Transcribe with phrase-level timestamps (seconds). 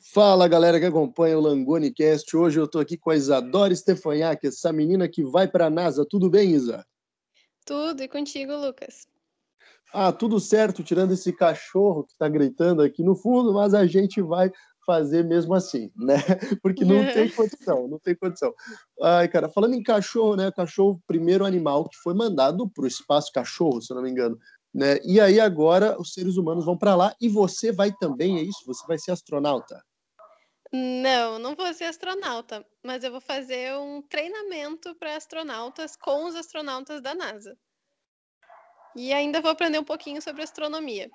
[0.00, 2.36] Fala galera que acompanha o Langoni Cast.
[2.36, 6.06] Hoje eu tô aqui com a Isadora Stefanhac, essa menina que vai para a NASA.
[6.08, 6.84] Tudo bem, Isa?
[7.64, 9.06] Tudo e contigo, Lucas.
[9.92, 14.20] Ah, tudo certo, tirando esse cachorro que está gritando aqui no fundo, mas a gente
[14.20, 14.50] vai
[14.84, 16.16] fazer mesmo assim, né?
[16.62, 18.52] Porque não tem condição, não tem condição.
[19.00, 20.50] Ai, cara, falando em cachorro, né?
[20.50, 24.38] Cachorro, primeiro animal que foi mandado para o espaço cachorro, se eu não me engano.
[24.74, 24.98] Né?
[25.04, 28.66] E aí agora os seres humanos vão para lá e você vai também, é isso?
[28.66, 29.80] Você vai ser astronauta?
[30.72, 36.34] Não, não vou ser astronauta, mas eu vou fazer um treinamento para astronautas com os
[36.34, 37.56] astronautas da NASA.
[38.96, 41.08] E ainda vou aprender um pouquinho sobre astronomia.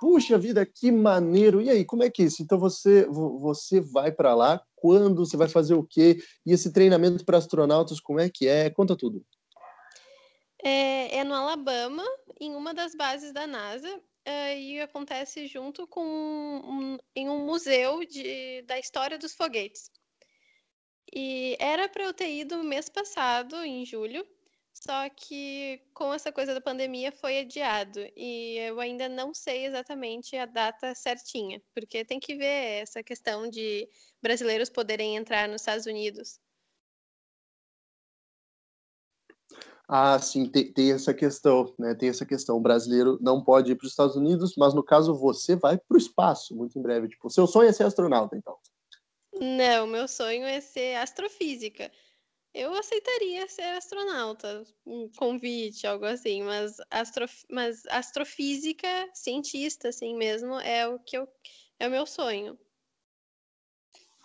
[0.00, 1.60] Puxa vida, que maneiro!
[1.60, 2.42] E aí, como é que é isso?
[2.42, 4.62] Então você você vai para lá?
[4.76, 5.24] Quando?
[5.24, 6.22] Você vai fazer o quê?
[6.44, 8.70] E esse treinamento para astronautas, como é que é?
[8.70, 9.24] Conta tudo.
[10.64, 12.02] É, é no Alabama,
[12.40, 18.04] em uma das bases da NASA, uh, e acontece junto com um, em um museu
[18.04, 19.90] de, da história dos foguetes.
[21.14, 24.26] E era para eu ter ido mês passado, em julho,
[24.72, 30.36] só que com essa coisa da pandemia foi adiado e eu ainda não sei exatamente
[30.36, 33.88] a data certinha, porque tem que ver essa questão de
[34.20, 36.40] brasileiros poderem entrar nos Estados Unidos.
[39.86, 41.94] Ah, sim, tem, tem, essa questão, né?
[41.94, 42.56] Tem essa questão.
[42.56, 45.94] O brasileiro não pode ir para os Estados Unidos, mas no caso você vai para
[45.94, 47.08] o espaço muito em breve.
[47.08, 48.56] Tipo, seu sonho é ser astronauta, então?
[49.38, 51.90] Não, meu sonho é ser astrofísica.
[52.54, 60.60] Eu aceitaria ser astronauta, um convite, algo assim, mas, astro, mas astrofísica, cientista, assim mesmo,
[60.60, 61.28] é o que eu,
[61.80, 62.56] é o meu sonho.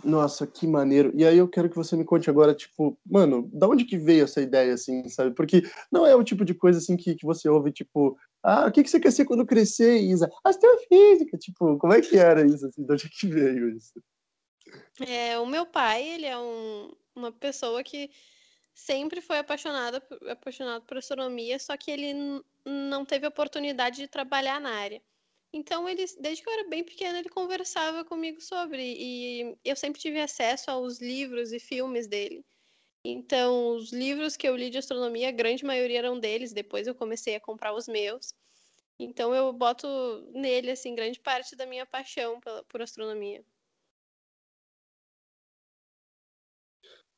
[0.04, 1.12] Nossa, que maneiro.
[1.14, 4.24] E aí eu quero que você me conte agora, tipo, mano, da onde que veio
[4.24, 5.36] essa ideia, assim, sabe?
[5.36, 8.72] Porque não é o tipo de coisa, assim, que, que você ouve, tipo, ah, o
[8.72, 10.30] que, que você quer ser quando crescer, Isa?
[10.44, 14.02] Astrofísica, tipo, como é que era isso, assim, de onde que veio isso?
[15.06, 18.10] É, o meu pai, ele é um, uma pessoa que
[18.74, 24.70] sempre foi apaixonada, apaixonado por astronomia, só que ele não teve oportunidade de trabalhar na
[24.70, 25.02] área.
[25.52, 30.00] Então, ele, desde que eu era bem pequena, ele conversava comigo sobre, e eu sempre
[30.00, 32.46] tive acesso aos livros e filmes dele.
[33.04, 36.94] Então, os livros que eu li de astronomia, a grande maioria eram deles, depois eu
[36.94, 38.34] comecei a comprar os meus.
[39.00, 39.88] Então, eu boto
[40.34, 43.44] nele, assim, grande parte da minha paixão por astronomia.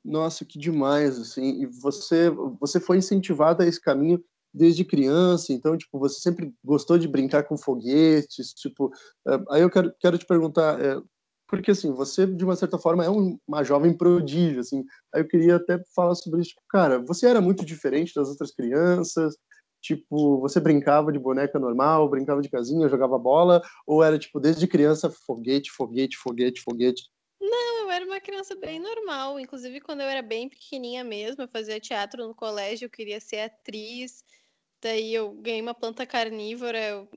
[0.03, 1.61] Nossa, que demais, assim.
[1.61, 4.23] E você, você foi incentivada a esse caminho
[4.53, 8.91] desde criança, então, tipo, você sempre gostou de brincar com foguetes, tipo,
[9.27, 11.01] eh, aí eu quero, quero te perguntar, é,
[11.47, 15.27] porque, assim, você, de uma certa forma, é um, uma jovem prodígio, assim, aí eu
[15.27, 19.35] queria até falar sobre isso, tipo, cara, você era muito diferente das outras crianças,
[19.81, 24.67] tipo, você brincava de boneca normal, brincava de casinha, jogava bola, ou era, tipo, desde
[24.67, 27.03] criança, foguete, foguete, foguete, foguete?
[27.41, 29.39] Não, eu era uma criança bem normal.
[29.39, 33.39] Inclusive, quando eu era bem pequenininha mesmo, eu fazia teatro no colégio, eu queria ser
[33.39, 34.23] atriz.
[34.81, 37.09] Daí eu ganhei uma planta carnívora, eu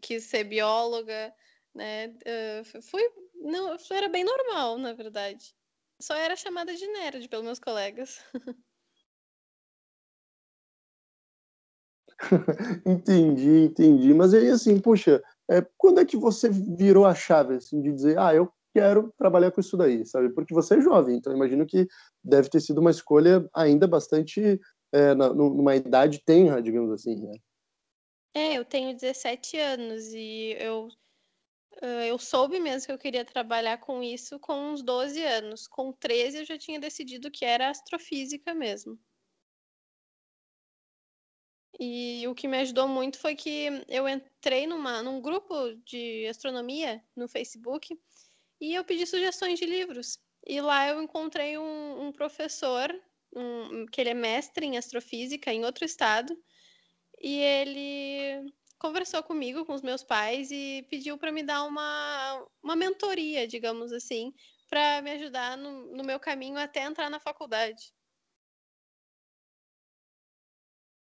[0.00, 1.32] quis ser bióloga,
[1.74, 2.08] né?
[2.08, 3.02] Uh, fui,
[3.34, 5.54] não, era bem normal, na verdade.
[6.00, 8.18] Só era chamada de nerd pelos meus colegas.
[12.86, 14.14] entendi, entendi.
[14.14, 18.18] Mas aí, assim, puxa, é, quando é que você virou a chave, assim, de dizer,
[18.18, 20.30] ah, eu quero trabalhar com isso daí, sabe?
[20.30, 21.86] Porque você é jovem, então imagino que
[22.24, 24.58] deve ter sido uma escolha ainda bastante
[24.92, 27.34] é, na, numa idade tenra, digamos assim, né?
[28.34, 30.88] É, eu tenho 17 anos e eu,
[32.06, 35.66] eu soube mesmo que eu queria trabalhar com isso com uns 12 anos.
[35.66, 38.98] Com 13 eu já tinha decidido que era astrofísica mesmo.
[41.78, 47.02] E o que me ajudou muito foi que eu entrei numa, num grupo de astronomia
[47.16, 47.98] no Facebook
[48.60, 50.18] e eu pedi sugestões de livros.
[50.46, 52.94] E lá eu encontrei um, um professor
[53.34, 56.36] um, que ele é mestre em astrofísica em outro estado,
[57.20, 62.74] e ele conversou comigo, com os meus pais, e pediu para me dar uma, uma
[62.74, 64.32] mentoria, digamos assim,
[64.68, 67.92] para me ajudar no, no meu caminho até entrar na faculdade.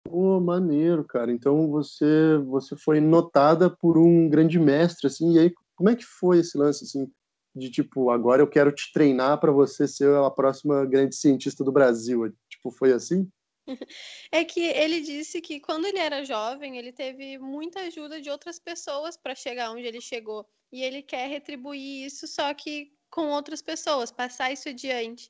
[0.06, 1.32] Pô, maneiro, cara.
[1.32, 6.04] Então você você foi notada por um grande mestre, assim, e aí como é que
[6.04, 7.12] foi esse lance, assim?
[7.56, 11.72] De tipo, agora eu quero te treinar para você ser a próxima grande cientista do
[11.72, 12.34] Brasil.
[12.50, 13.30] Tipo, foi assim?
[14.32, 18.60] É que ele disse que quando ele era jovem, ele teve muita ajuda de outras
[18.60, 20.46] pessoas para chegar onde ele chegou.
[20.72, 25.30] E ele quer retribuir isso, só que com outras pessoas, passar isso adiante.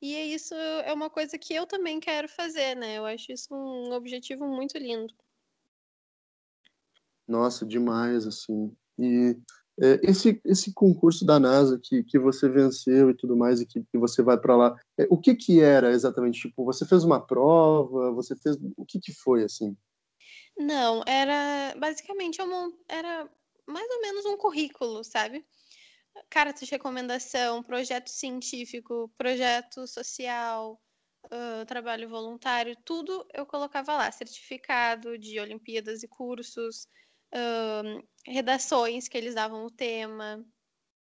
[0.00, 2.96] E isso é uma coisa que eu também quero fazer, né?
[2.96, 5.12] Eu acho isso um objetivo muito lindo.
[7.26, 8.74] Nossa, demais, assim.
[8.98, 9.36] E
[9.80, 13.82] É, esse, esse concurso da NASA que, que você venceu e tudo mais, e que,
[13.84, 16.40] que você vai para lá, é, o que que era exatamente?
[16.40, 18.10] Tipo, você fez uma prova?
[18.12, 18.56] Você fez...
[18.76, 19.76] O que que foi, assim?
[20.56, 21.74] Não, era...
[21.78, 22.46] Basicamente, eu
[22.88, 23.30] era
[23.66, 25.46] mais ou menos um currículo, sabe?
[26.28, 30.80] Carta de recomendação, projeto científico, projeto social,
[31.26, 34.10] uh, trabalho voluntário, tudo eu colocava lá.
[34.10, 36.88] Certificado de Olimpíadas e cursos,
[37.34, 40.44] uh, redações que eles davam o tema.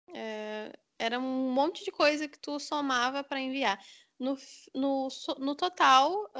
[0.09, 3.79] Uh, era um monte de coisa que tu somava para enviar.
[4.17, 4.37] No,
[4.73, 5.09] no,
[5.39, 6.31] no total,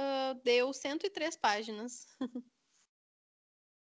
[0.46, 2.08] deu 103 páginas.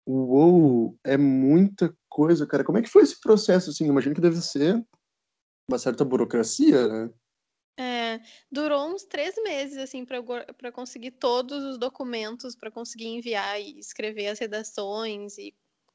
[0.06, 2.64] Uou, é muita coisa, cara.
[2.64, 3.86] Como é que foi esse processo, assim?
[3.86, 4.82] Imagino que deve ser
[5.68, 7.14] uma certa burocracia, né?
[7.76, 8.20] É,
[8.52, 14.28] durou uns três meses, assim, para conseguir todos os documentos, para conseguir enviar e escrever
[14.28, 15.54] as redações e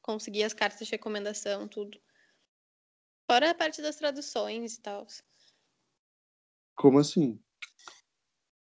[0.10, 2.02] conseguir as cartas de recomendação, tudo.
[3.30, 5.06] Fora a parte das traduções e tal.
[6.76, 7.40] Como assim?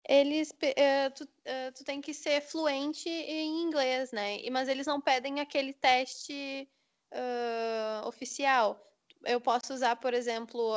[0.09, 4.39] Eles, uh, tu, uh, tu tem que ser fluente em inglês, né?
[4.51, 6.69] Mas eles não pedem aquele teste
[7.13, 8.85] uh, oficial.
[9.25, 10.75] Eu posso usar, por exemplo,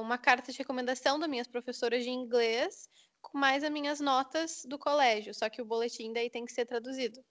[0.00, 2.88] uma carta de recomendação das minhas professoras de inglês
[3.20, 6.66] com mais as minhas notas do colégio, só que o boletim daí tem que ser
[6.66, 7.24] traduzido.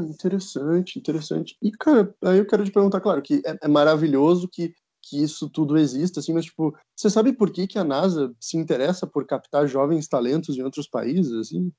[0.00, 1.56] Interessante, interessante.
[1.60, 5.50] E, cara, aí eu quero te perguntar, claro, que é, é maravilhoso que, que isso
[5.50, 9.26] tudo exista, assim, mas, tipo, você sabe por que, que a NASA se interessa por
[9.26, 11.72] captar jovens talentos em outros países, assim?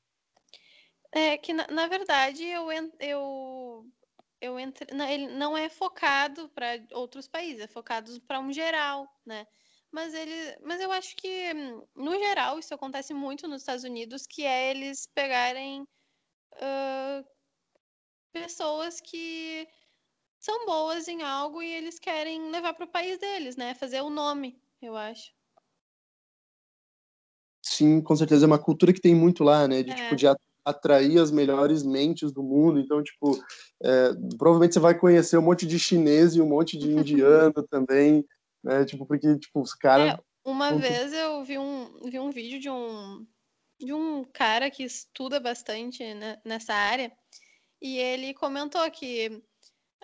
[1.12, 2.68] É que, na, na verdade, eu,
[3.00, 3.86] eu,
[4.42, 4.94] eu entre...
[4.94, 9.46] não, ele não é focado para outros países, é focado para um geral, né?
[9.92, 11.54] Mas ele, mas eu acho que
[11.96, 17.24] no geral isso acontece muito nos Estados Unidos, que é eles pegarem uh,
[18.34, 19.68] pessoas que
[20.40, 23.74] são boas em algo e eles querem levar para o país deles, né?
[23.76, 25.32] Fazer o nome, eu acho.
[27.64, 29.84] Sim, com certeza é uma cultura que tem muito lá, né?
[29.84, 29.96] De é.
[29.96, 30.26] tipo de
[30.66, 32.80] atrair as melhores mentes do mundo.
[32.80, 33.42] Então, tipo,
[33.82, 38.26] é, provavelmente você vai conhecer um monte de chinês e um monte de indiano também,
[38.64, 38.84] né?
[38.84, 40.14] Tipo, porque tipo os caras.
[40.14, 43.26] É, uma vez eu vi um vi um vídeo de um
[43.80, 47.12] de um cara que estuda bastante né, nessa área
[47.84, 49.44] e ele comentou que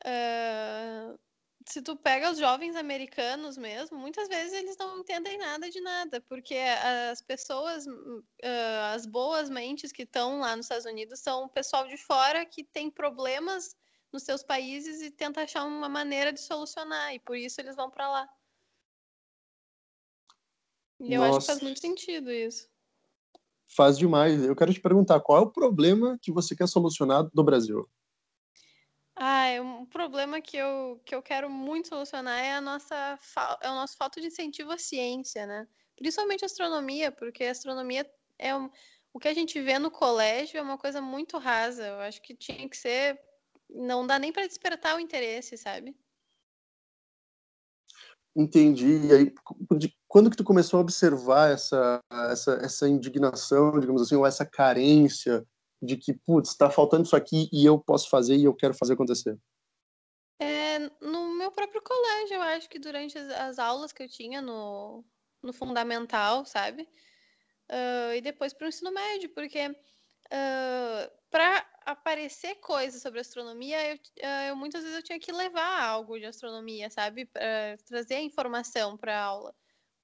[0.05, 1.19] uh,
[1.65, 6.19] se tu pega os jovens americanos mesmo, muitas vezes eles não entendem nada de nada,
[6.19, 6.57] porque
[7.11, 8.23] as pessoas, uh,
[8.93, 12.65] as boas mentes que estão lá nos Estados Unidos são o pessoal de fora que
[12.65, 13.77] tem problemas
[14.11, 17.89] nos seus países e tenta achar uma maneira de solucionar, e por isso eles vão
[17.89, 18.29] para lá.
[20.99, 21.37] E eu Nossa.
[21.37, 22.68] acho que faz muito sentido isso
[23.69, 24.43] faz demais.
[24.43, 27.87] Eu quero te perguntar, qual é o problema que você quer solucionar do Brasil?
[29.15, 33.19] Ah, é um problema que eu, que eu quero muito solucionar é a nossa
[33.61, 35.67] é o nosso falta de incentivo à ciência, né?
[35.97, 38.69] Principalmente astronomia, porque a astronomia é um,
[39.13, 41.85] o que a gente vê no colégio é uma coisa muito rasa.
[41.85, 43.19] Eu acho que tinha que ser
[43.69, 45.95] não dá nem para despertar o interesse, sabe?
[48.35, 49.07] Entendi.
[49.07, 49.33] E aí,
[50.07, 51.99] quando que tu começou a observar essa,
[52.29, 55.45] essa, essa indignação, digamos assim, ou essa carência
[55.81, 58.93] de que, putz, está faltando isso aqui e eu posso fazer e eu quero fazer
[58.93, 59.37] acontecer?
[60.39, 64.41] É, no meu próprio colégio, eu acho que durante as, as aulas que eu tinha
[64.41, 65.03] no,
[65.41, 66.83] no fundamental, sabe?
[67.69, 73.99] Uh, e depois para o ensino médio, porque uh, para aparecer coisas sobre astronomia, eu,
[74.23, 77.25] ah, eu, muitas vezes eu tinha que levar algo de astronomia, sabe?
[77.25, 77.41] Pra
[77.85, 79.55] trazer a informação para a aula.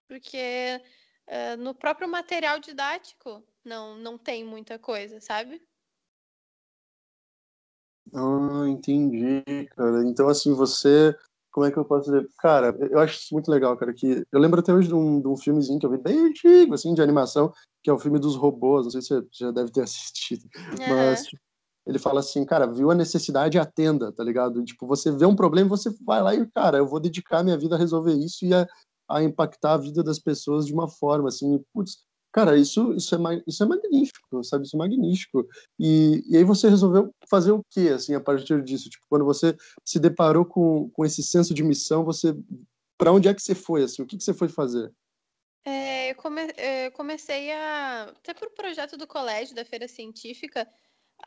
[0.08, 0.82] Porque
[1.28, 5.62] uh, no próprio material didático não, não tem muita coisa, sabe?
[8.14, 9.44] Ah, entendi,
[9.76, 10.04] cara.
[10.06, 11.16] Então, assim, você.
[11.52, 12.28] Como é que eu posso dizer?
[12.40, 13.94] Cara, eu acho isso muito legal, cara.
[13.94, 16.74] Que eu lembro até hoje de um, de um filmezinho que eu vi bem antigo,
[16.74, 18.86] assim, de animação, que é o filme dos robôs.
[18.86, 20.44] Não sei se você já deve ter assistido.
[20.54, 20.90] Uhum.
[20.90, 21.26] Mas,
[21.86, 24.64] ele fala assim, cara, viu a necessidade, atenda, tá ligado?
[24.64, 27.76] Tipo, você vê um problema, você vai lá e, cara, eu vou dedicar minha vida
[27.76, 28.68] a resolver isso e a,
[29.08, 32.00] a impactar a vida das pessoas de uma forma, assim, putz,
[32.32, 34.66] cara, isso, isso, é, isso é magnífico, sabe?
[34.66, 35.48] Isso é magnífico.
[35.80, 38.90] E, e aí você resolveu fazer o quê, assim, a partir disso?
[38.90, 42.36] Tipo, quando você se deparou com, com esse senso de missão, você,
[42.98, 44.02] para onde é que você foi, assim?
[44.02, 44.92] O que, que você foi fazer?
[45.64, 46.42] É, eu, come,
[46.94, 50.68] comecei a, até por projeto do colégio, da feira científica,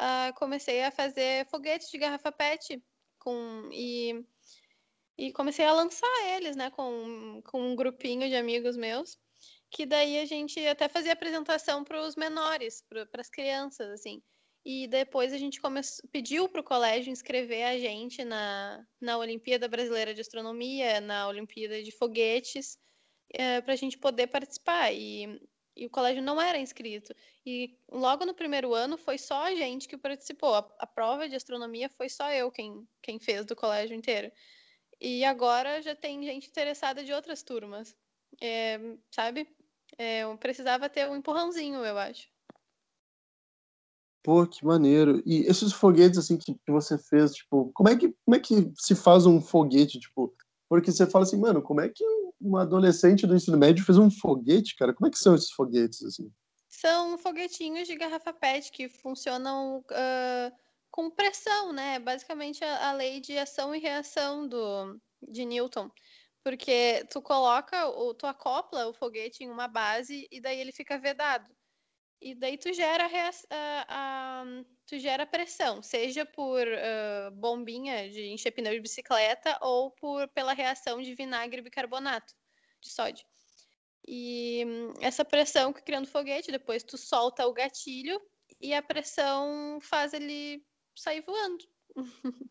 [0.01, 2.83] uh, comecei a fazer foguetes de garrafa PET
[3.19, 4.25] com, e,
[5.17, 9.19] e comecei a lançar eles, né, com, com um grupinho de amigos meus,
[9.71, 14.23] que daí a gente até fazia apresentação para os menores, para as crianças, assim.
[14.65, 19.69] E depois a gente começou, pediu para o colégio inscrever a gente na, na Olimpíada
[19.69, 22.79] Brasileira de Astronomia, na Olimpíada de Foguetes,
[23.33, 24.93] é, para a gente poder participar.
[24.93, 25.41] E,
[25.79, 27.15] e, o colégio não era inscrito.
[27.47, 30.55] E logo no primeiro ano foi só a gente que participou.
[30.55, 34.31] A, a prova de astronomia foi só eu quem, quem fez do colégio inteiro.
[35.01, 37.97] E agora já tem gente interessada de outras turmas.
[38.43, 38.79] É,
[39.11, 39.49] sabe?
[39.97, 42.29] É, eu precisava ter um empurrãozinho, eu acho.
[44.23, 45.23] Pô, que maneiro.
[45.25, 48.73] E esses foguetes, assim, que, que você fez, tipo, como é, que, como é que
[48.75, 50.35] se faz um foguete, tipo...
[50.69, 52.05] Porque você fala assim, mano, como é que
[52.41, 54.95] um adolescente do ensino médio fez um foguete, cara?
[54.95, 56.31] Como é que são esses foguetes, assim?
[56.69, 60.57] São foguetinhos de garrafa PET que funcionam uh,
[60.91, 61.99] com pressão, né?
[61.99, 65.91] Basicamente a, a, lei de ação e reação do, de Newton.
[66.45, 70.99] Porque tu coloca, o, tu acopla o foguete em uma base e daí ele fica
[70.99, 71.47] vedado.
[72.21, 73.09] E daí tu gera,
[73.89, 74.45] a,
[74.87, 80.53] tu gera pressão, seja por uh, bombinha de encher pneu de bicicleta ou por, pela
[80.53, 82.35] reação de vinagre e bicarbonato
[82.81, 83.25] de sódio.
[84.07, 88.21] E hum, essa pressão que criando foguete, depois tu solta o gatilho
[88.61, 90.65] e a pressão faz ele
[90.97, 91.65] sair voando.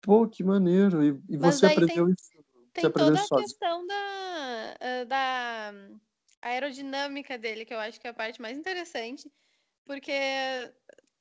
[0.00, 1.02] Pô, que maneiro!
[1.02, 2.44] E, e você aprendeu tem, isso?
[2.72, 5.72] Tem toda a questão da, da
[6.44, 9.32] aerodinâmica dele, que eu acho que é a parte mais interessante,
[9.84, 10.12] porque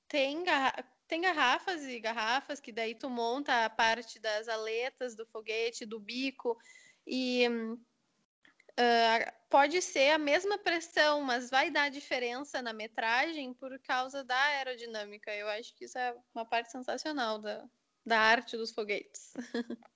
[0.08, 0.74] tem, garra
[1.08, 6.00] tem garrafas e garrafas que daí tu monta a parte das aletas do foguete, do
[6.00, 6.58] bico,
[7.06, 14.24] e uh, pode ser a mesma pressão, mas vai dar diferença na metragem por causa
[14.24, 15.32] da aerodinâmica.
[15.34, 17.66] Eu acho que isso é uma parte sensacional da,
[18.06, 19.34] da arte dos foguetes.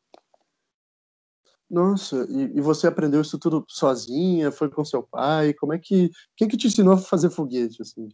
[1.69, 4.51] Nossa, e, e, você aprendeu isso tudo sozinha?
[4.51, 5.53] Foi com seu pai?
[5.53, 8.07] Como é que quem que te ensinou a fazer foguete assim?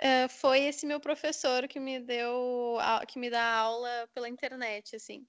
[0.00, 2.76] É, foi esse meu professor que me deu,
[3.06, 5.24] que me dá aula pela internet, assim.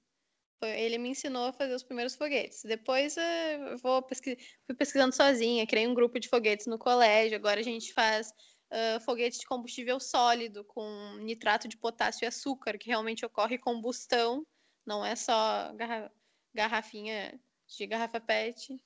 [0.62, 2.62] Ele me ensinou a fazer os primeiros foguetes.
[2.64, 4.36] Depois eu vou pesquis...
[4.66, 7.38] fui pesquisando sozinha, criei um grupo de foguetes no colégio.
[7.38, 8.32] Agora a gente faz
[8.72, 14.46] uh, foguete de combustível sólido com nitrato de potássio e açúcar, que realmente ocorre combustão,
[14.86, 16.12] não é só garra...
[16.54, 17.40] garrafinha
[17.78, 18.82] de garrafa PET,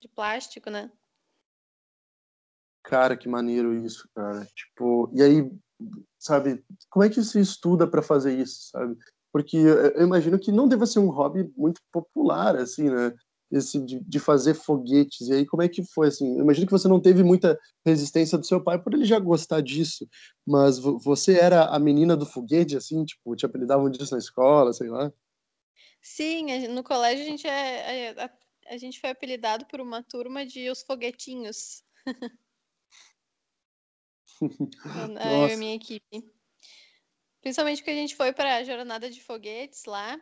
[0.00, 0.90] de plástico, né?
[2.82, 4.46] Cara, que maneiro isso, cara.
[4.54, 5.50] Tipo, e aí,
[6.18, 8.96] sabe, como é que se estuda para fazer isso, sabe?
[9.32, 13.14] Porque eu imagino que não deva ser um hobby muito popular, assim, né?
[13.50, 15.28] Esse de, de fazer foguetes.
[15.28, 16.36] E aí, como é que foi, assim?
[16.36, 19.60] Eu imagino que você não teve muita resistência do seu pai por ele já gostar
[19.62, 20.06] disso,
[20.46, 24.88] mas você era a menina do foguete, assim, tipo, te apelidavam disso na escola, sei
[24.88, 25.12] lá?
[26.00, 28.30] Sim, no colégio a gente, é, é, a,
[28.68, 31.82] a gente foi apelidado por uma turma de os foguetinhos.
[34.40, 36.24] eu e minha equipe.
[37.40, 40.20] Principalmente porque a gente foi para a jornada de foguetes lá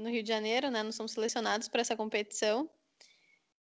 [0.00, 0.82] no Rio de Janeiro, né?
[0.82, 2.68] Nós somos selecionados para essa competição.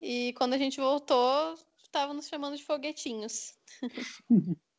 [0.00, 3.54] E quando a gente voltou, estavam nos chamando de foguetinhos.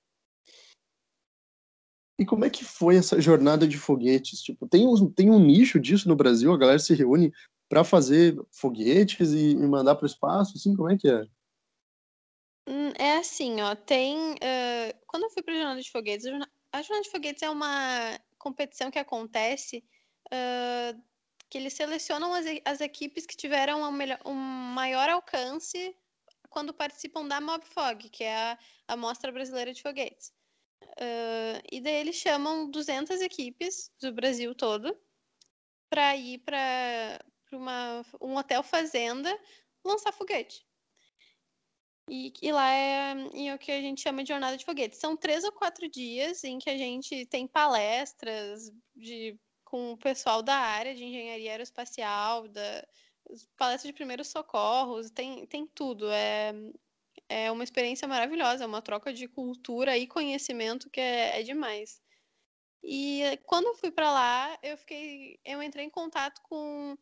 [2.20, 4.42] E como é que foi essa jornada de foguetes?
[4.42, 6.54] Tipo, tem um, tem um nicho disso no Brasil?
[6.54, 7.32] A galera se reúne
[7.68, 10.54] para fazer foguetes e, e mandar para o espaço?
[10.56, 11.26] Assim, como é que é?
[12.68, 13.76] Hum, é assim, ó.
[13.76, 14.34] Tem.
[14.34, 16.26] Uh, quando eu fui para a jornada de foguetes,
[16.72, 19.84] a jornada de foguetes é uma competição que acontece
[20.28, 21.02] uh,
[21.50, 25.96] que eles selecionam as, as equipes que tiveram um, melhor, um maior alcance
[26.50, 28.58] quando participam da MobFog, que é a,
[28.90, 30.32] a Mostra Brasileira de Foguetes.
[30.92, 34.98] Uh, e daí eles chamam 200 equipes do Brasil todo
[35.90, 37.24] para ir para
[38.22, 39.38] um hotel fazenda
[39.84, 40.66] lançar foguete.
[42.10, 43.16] E, e lá é,
[43.48, 44.98] é, o que a gente chama de jornada de foguete.
[44.98, 50.42] São três ou quatro dias em que a gente tem palestras de, com o pessoal
[50.42, 52.86] da área de engenharia aeroespacial, da,
[53.58, 56.12] palestras de primeiros socorros, tem, tem tudo.
[56.12, 56.54] É,
[57.34, 62.02] é uma experiência maravilhosa, é uma troca de cultura e conhecimento que é, é demais.
[62.84, 66.98] E quando eu fui para lá, eu fiquei, eu entrei em contato com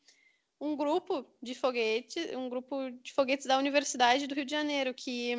[0.60, 5.36] um grupo de foguetes, um grupo de foguetes da Universidade do Rio de Janeiro que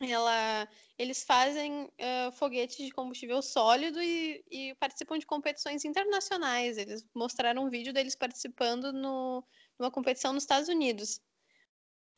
[0.00, 6.78] ela, eles fazem uh, foguetes de combustível sólido e, e, participam de competições internacionais.
[6.78, 9.44] Eles mostraram um vídeo deles participando no,
[9.78, 11.20] numa competição nos Estados Unidos.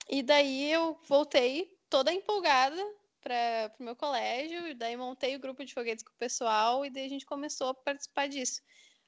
[0.09, 2.83] E daí eu voltei toda empolgada
[3.21, 6.91] para o meu colégio, e daí montei o grupo de foguetes com o pessoal, e
[6.91, 8.61] daí a gente começou a participar disso.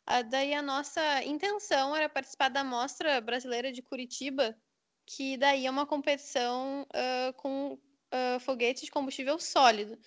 [0.07, 4.57] A, daí a nossa intenção era participar da Mostra Brasileira de Curitiba,
[5.07, 9.99] que daí é uma competição uh, com uh, foguetes de combustível sólido.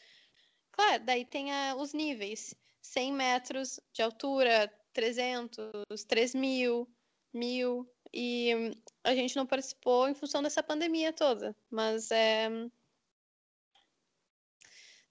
[0.72, 2.54] claro, daí tem a, os níveis.
[2.82, 6.88] 100 metros de altura, 300, 3 mil,
[7.34, 7.90] mil.
[8.14, 11.56] E a gente não participou em função dessa pandemia toda.
[11.70, 12.50] Mas é,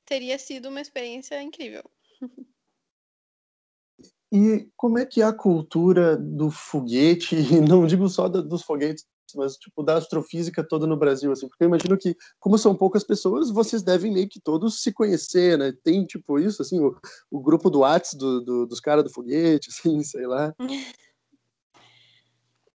[0.04, 1.82] teria sido uma experiência incrível.
[4.32, 7.36] E como é que é a cultura do foguete,
[7.68, 11.68] não digo só dos foguetes, mas tipo da astrofísica toda no Brasil, assim, porque eu
[11.68, 15.72] imagino que, como são poucas pessoas, vocês devem meio que todos se conhecer, né?
[15.82, 16.96] Tem tipo isso, assim, o,
[17.30, 20.54] o grupo do Whats do, do, dos caras do foguete, assim, sei lá.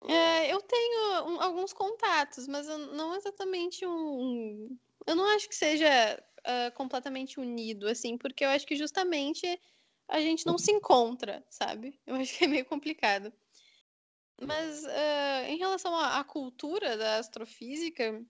[0.07, 4.77] É, eu tenho um, alguns contatos, mas não exatamente um.
[5.07, 9.61] Eu não acho que seja uh, completamente unido, assim, porque eu acho que justamente
[10.07, 11.99] a gente não se encontra, sabe?
[12.07, 13.33] Eu acho que é meio complicado.
[14.41, 18.25] Mas uh, em relação à, à, cultura da astrofísica,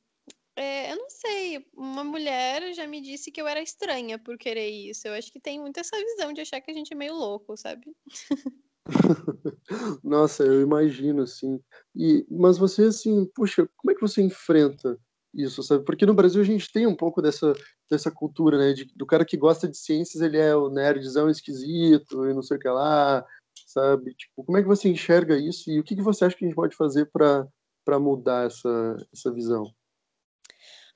[0.57, 1.69] é, eu não sei.
[1.75, 5.07] Uma mulher já me disse que eu era estranha por querer isso.
[5.07, 7.57] Eu acho que tem muito essa visão de achar que a gente é meio louco,
[7.57, 7.95] sabe?
[10.03, 11.61] Nossa, eu imagino, assim.
[11.95, 14.99] E, mas você, assim, puxa, como é que você enfrenta
[15.35, 15.85] isso, sabe?
[15.85, 17.53] Porque no Brasil a gente tem um pouco dessa,
[17.91, 18.73] dessa cultura, né?
[18.73, 22.57] De, do cara que gosta de ciências, ele é o nerdzão esquisito e não sei
[22.57, 23.25] o que lá,
[23.67, 24.15] sabe?
[24.15, 26.49] Tipo, como é que você enxerga isso e o que, que você acha que a
[26.49, 29.65] gente pode fazer para mudar essa, essa visão?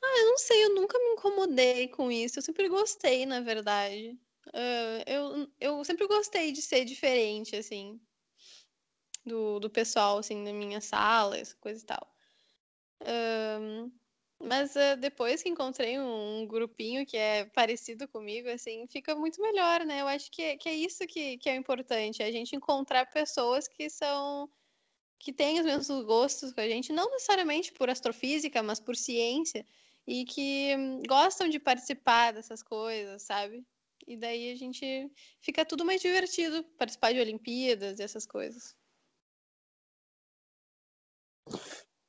[0.02, 4.18] Ah, eu não sei, eu nunca me incomodei com isso, eu sempre gostei, na verdade.
[4.48, 8.00] Uh, eu, eu sempre gostei de ser diferente, assim,
[9.24, 12.14] do, do pessoal, assim, na minha sala, essa coisa e tal.
[13.02, 13.92] Uh,
[14.40, 19.40] mas uh, depois que encontrei um, um, grupinho que é parecido comigo, assim, fica muito
[19.40, 20.00] melhor, né?
[20.00, 23.68] Eu acho que, que é isso que, que é importante, é a gente encontrar pessoas
[23.68, 24.50] que são
[25.18, 29.64] que têm os mesmos gostos que a gente, não necessariamente por astrofísica, mas por ciência,
[30.04, 30.74] e que
[31.08, 33.64] gostam de participar dessas coisas, sabe?
[34.06, 38.74] E daí a gente fica tudo mais divertido, participar de Olimpíadas e essas coisas.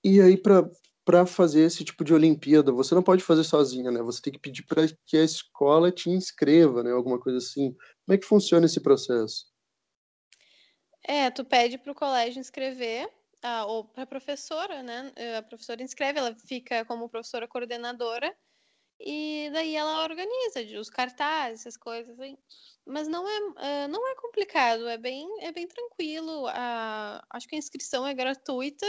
[0.03, 0.69] E aí, para
[1.05, 4.01] para fazer esse tipo de Olimpíada, você não pode fazer sozinha, né?
[4.01, 6.91] Você tem que pedir para que a escola te inscreva, né?
[6.91, 7.73] Alguma coisa assim.
[8.05, 9.51] Como é que funciona esse processo?
[11.05, 13.09] É, tu pede para o colégio inscrever,
[13.41, 15.11] ah, ou para a professora, né?
[15.37, 18.33] A professora inscreve, ela fica como professora coordenadora,
[18.99, 22.19] e daí ela organiza os cartazes, essas coisas.
[22.19, 22.37] Assim.
[22.85, 26.47] Mas não é, não é complicado, é bem, é bem tranquilo.
[26.47, 28.87] A, acho que a inscrição é gratuita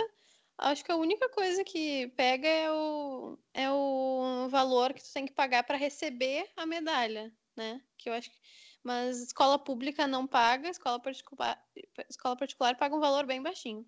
[0.57, 5.27] Acho que a única coisa que pega é o, é o valor que tu tem
[5.27, 7.83] que pagar para receber a medalha, né?
[7.99, 8.37] Que eu acho que...
[8.83, 11.59] Mas escola pública não paga, escola particular,
[12.09, 13.85] escola particular paga um valor bem baixinho.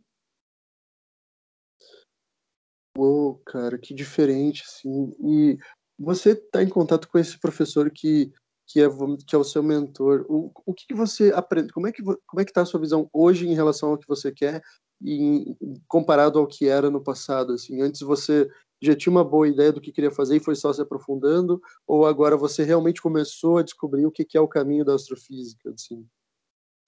[2.97, 5.15] Uou, cara, que diferente, assim.
[5.21, 5.59] E
[5.99, 8.33] você está em contato com esse professor que,
[8.67, 8.89] que, é,
[9.27, 10.27] que é o seu mentor.
[10.29, 11.73] O, o que, que você aprende?
[11.73, 14.07] Como é que como é que está a sua visão hoje em relação ao que
[14.07, 14.63] você quer
[15.03, 15.57] e
[15.89, 17.53] comparado ao que era no passado?
[17.55, 18.49] Assim, antes você
[18.81, 22.07] já tinha uma boa ideia do que queria fazer e foi só se aprofundando, ou
[22.07, 25.71] agora você realmente começou a descobrir o que é o caminho da astrofísica?
[25.71, 26.07] Assim?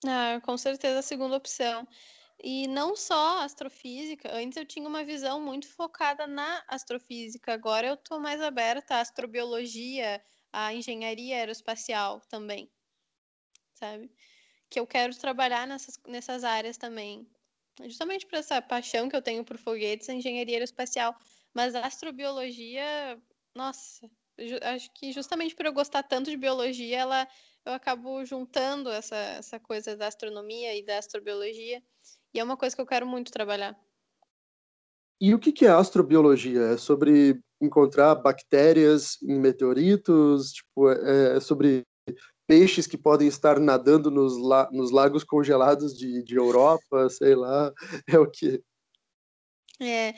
[0.07, 1.87] Ah, com certeza a segunda opção.
[2.43, 7.95] E não só astrofísica, antes eu tinha uma visão muito focada na astrofísica, agora eu
[7.95, 10.23] estou mais aberta à astrobiologia,
[10.53, 12.71] à engenharia aeroespacial também,
[13.75, 14.11] sabe?
[14.71, 17.29] Que eu quero trabalhar nessas, nessas áreas também
[17.87, 21.15] justamente por essa paixão que eu tenho por foguetes, engenharia aeroespacial.
[21.55, 23.21] Mas a astrobiologia,
[23.55, 24.11] nossa,
[24.63, 27.29] acho que justamente por eu gostar tanto de biologia, ela,
[27.65, 31.83] eu acabo juntando essa, essa coisa da astronomia e da astrobiologia.
[32.35, 33.79] E é uma coisa que eu quero muito trabalhar.
[35.21, 36.75] E o que é astrobiologia?
[36.75, 40.53] É sobre encontrar bactérias em meteoritos?
[40.53, 41.85] Tipo, é, é sobre
[42.47, 47.73] peixes que podem estar nadando nos, la nos lagos congelados de, de Europa, sei lá,
[48.09, 48.63] é o que?
[49.81, 50.15] É,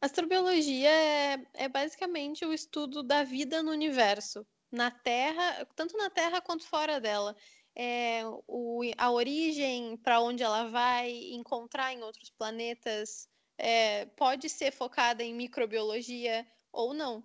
[0.00, 6.40] astrobiologia é, é basicamente o estudo da vida no universo, na Terra, tanto na Terra
[6.40, 7.36] quanto fora dela.
[7.76, 14.72] É, o, a origem, para onde ela vai, encontrar em outros planetas, é, pode ser
[14.72, 17.24] focada em microbiologia ou não.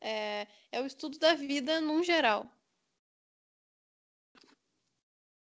[0.00, 2.50] É, é o estudo da vida num geral.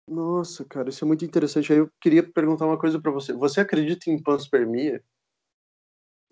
[0.09, 1.73] Nossa, cara, isso é muito interessante.
[1.73, 3.33] Aí eu queria perguntar uma coisa para você.
[3.33, 5.05] Você acredita em panspermia?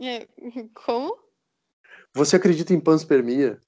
[0.00, 0.26] É,
[0.74, 1.16] como?
[2.12, 3.60] Você acredita em panspermia?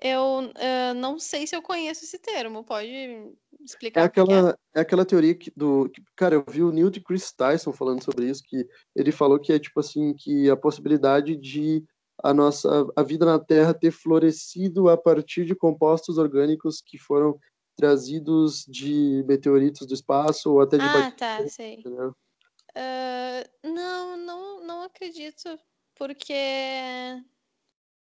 [0.00, 2.62] Eu uh, não sei se eu conheço esse termo.
[2.62, 3.32] Pode
[3.64, 4.02] explicar?
[4.02, 4.78] É aquela, é?
[4.78, 4.80] é?
[4.80, 5.88] aquela teoria que do.
[5.88, 9.52] Que, cara, eu vi o Neil deGrasse Tyson falando sobre isso, que ele falou que
[9.52, 11.82] é tipo assim, que a possibilidade de
[12.22, 17.38] a nossa a vida na Terra ter florescido a partir de compostos orgânicos que foram
[17.76, 21.82] trazidos de meteoritos do espaço ou até de Ah, tá, sei.
[21.86, 25.58] Uh, não, não, não acredito,
[25.94, 26.34] porque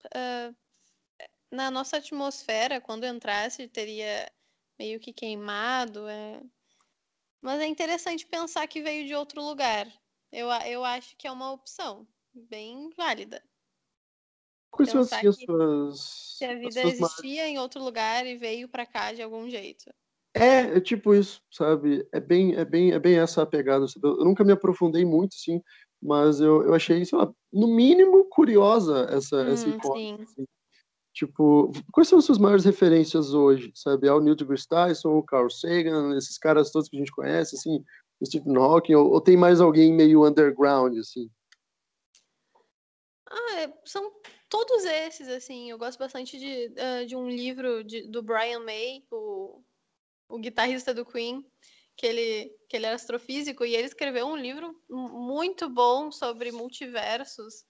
[0.06, 0.54] uh,
[1.50, 4.30] na nossa atmosfera, quando entrasse, teria
[4.78, 6.06] meio que queimado.
[6.08, 6.42] É...
[7.40, 9.86] Mas é interessante pensar que veio de outro lugar.
[10.30, 13.42] Eu, eu acho que é uma opção bem válida.
[14.70, 16.00] Quais são as suas.
[16.36, 19.90] Se a vida existia em outro lugar e veio para cá de algum jeito.
[20.34, 22.06] É, é tipo isso, sabe?
[22.12, 23.86] É bem, é bem, é bem essa a pegada.
[24.02, 25.60] Eu nunca me aprofundei muito, sim,
[26.00, 30.22] mas eu, eu achei, sei lá, no mínimo curiosa essa, hum, essa hipótese.
[30.22, 30.44] Assim.
[31.18, 34.08] Tipo, quais são as suas maiores referências hoje, sabe?
[34.08, 37.84] Ao Neil deGrasse Tyson, o Carl Sagan, esses caras todos que a gente conhece, assim,
[38.20, 41.28] o Stephen Hawking, ou, ou tem mais alguém meio underground, assim?
[43.28, 44.12] Ah, é, são
[44.48, 45.68] todos esses, assim.
[45.68, 49.60] Eu gosto bastante de, uh, de um livro de, do Brian May, o,
[50.28, 51.44] o guitarrista do Queen,
[51.96, 57.64] que ele, que ele era astrofísico, e ele escreveu um livro muito bom sobre multiversos,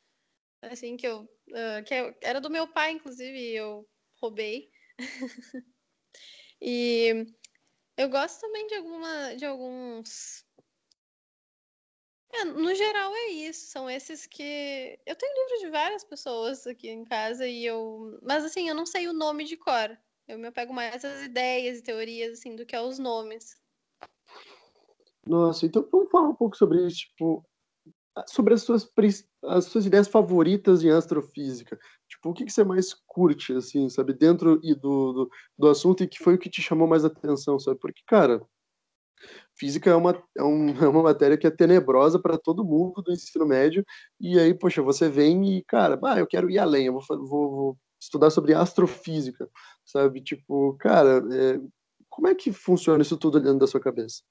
[0.63, 1.23] assim, que eu.
[1.49, 3.89] Uh, que eu, era do meu pai, inclusive, e eu
[4.21, 4.71] roubei.
[6.61, 7.27] e
[7.97, 10.45] eu gosto também de alguma de alguns
[12.33, 14.99] é, no geral é isso, são esses que.
[15.07, 18.19] Eu tenho livro de várias pessoas aqui em casa e eu.
[18.23, 19.99] Mas assim, eu não sei o nome de cor.
[20.27, 23.57] Eu me apego mais às ideias e teorias, assim, do que aos nomes.
[25.27, 27.43] Nossa, então vamos falar um pouco sobre isso, tipo,
[28.27, 28.91] sobre as suas,
[29.45, 31.79] as suas ideias favoritas em astrofísica.
[32.09, 36.03] Tipo, o que, que você mais curte, assim, sabe, dentro e do, do, do assunto
[36.03, 37.79] e que foi o que te chamou mais atenção, sabe?
[37.81, 38.41] Porque, cara,
[39.57, 43.13] física é uma, é, um, é uma matéria que é tenebrosa para todo mundo do
[43.13, 43.85] ensino médio,
[44.21, 47.51] e aí, poxa, você vem e, cara, ah, eu quero ir além, eu vou, vou,
[47.51, 49.49] vou estudar sobre astrofísica,
[49.85, 50.23] sabe?
[50.23, 51.61] Tipo, cara, é,
[52.09, 54.23] como é que funciona isso tudo dentro da sua cabeça?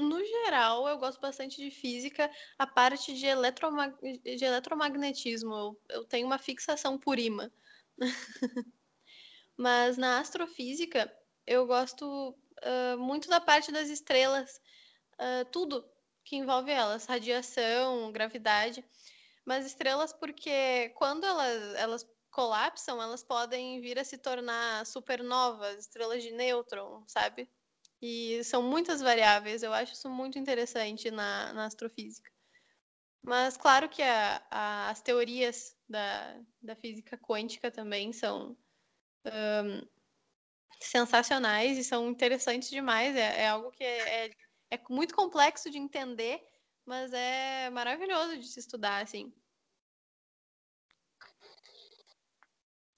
[0.00, 3.94] No geral, eu gosto bastante de física, a parte de, eletromag...
[4.18, 5.52] de eletromagnetismo.
[5.54, 7.50] Eu, eu tenho uma fixação por imã.
[9.56, 11.14] Mas na astrofísica,
[11.46, 12.34] eu gosto
[12.64, 14.58] uh, muito da parte das estrelas,
[15.14, 15.84] uh, tudo
[16.24, 18.82] que envolve elas, radiação, gravidade.
[19.44, 26.22] Mas estrelas porque quando elas, elas colapsam, elas podem vir a se tornar supernovas, estrelas
[26.22, 27.50] de nêutron, sabe?
[28.02, 32.30] E são muitas variáveis, eu acho isso muito interessante na, na astrofísica.
[33.22, 38.56] Mas claro que a, a, as teorias da, da física quântica também são
[39.26, 39.86] um,
[40.80, 43.14] sensacionais e são interessantes demais.
[43.14, 44.30] É, é algo que é, é,
[44.70, 46.40] é, muito complexo de entender,
[46.86, 49.32] mas é maravilhoso de se estudar, assim.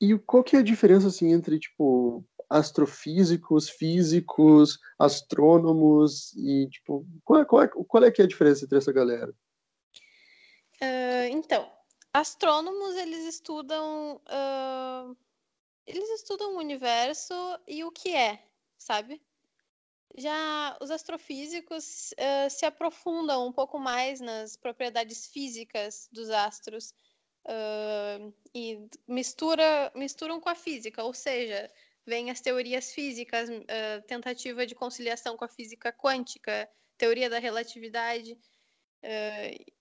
[0.00, 7.42] E qual que é a diferença, assim, entre, tipo, astrofísicos, físicos, astrônomos e, tipo, qual
[7.42, 9.32] é, qual é, qual é que é a diferença entre essa galera?
[10.80, 11.70] Uh, então,
[12.12, 14.20] astrônomos, eles estudam...
[14.26, 15.16] Uh
[15.86, 17.34] eles estudam o universo
[17.66, 18.42] e o que é,
[18.78, 19.20] sabe?
[20.16, 26.94] Já os astrofísicos uh, se aprofundam um pouco mais nas propriedades físicas dos astros
[27.46, 31.70] uh, e mistura, misturam com a física, ou seja,
[32.06, 38.36] vem as teorias físicas, uh, tentativa de conciliação com a física quântica, teoria da relatividade.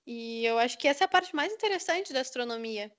[0.05, 2.91] e eu acho que essa é a parte mais interessante da astronomia,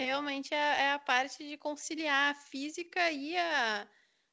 [0.00, 3.88] realmente é, é, a parte de conciliar a física e a,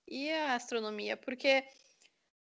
[0.07, 1.67] e a astronomia, porque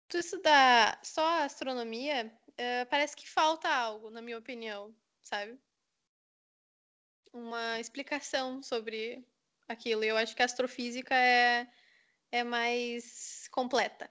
[0.09, 5.59] tu estudar só a astronomia, é, parece que falta algo, na minha opinião, sabe?
[7.33, 9.25] Uma explicação sobre
[9.73, 10.05] aquilo.
[10.05, 11.67] Eu acho que a astrofísica é,
[12.33, 14.11] é mais completa.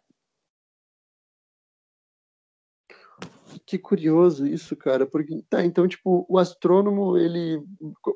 [3.66, 7.64] que curioso isso, cara, porque tá, então tipo, o astrônomo, ele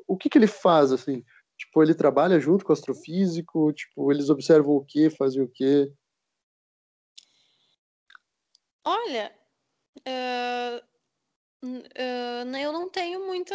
[0.06, 1.24] o que que ele faz assim?
[1.56, 5.92] Tipo, ele trabalha junto com o astrofísico, tipo, eles observam o que, fazem o que?
[8.84, 9.32] Olha,
[10.00, 10.84] uh,
[11.64, 13.54] uh, eu não tenho muita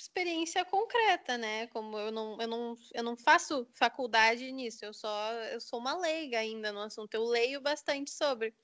[0.00, 1.66] experiência concreta, né?
[1.68, 5.96] Como eu não, eu não, eu não faço faculdade nisso, eu só eu sou uma
[5.96, 8.54] leiga ainda no assunto, eu leio bastante sobre.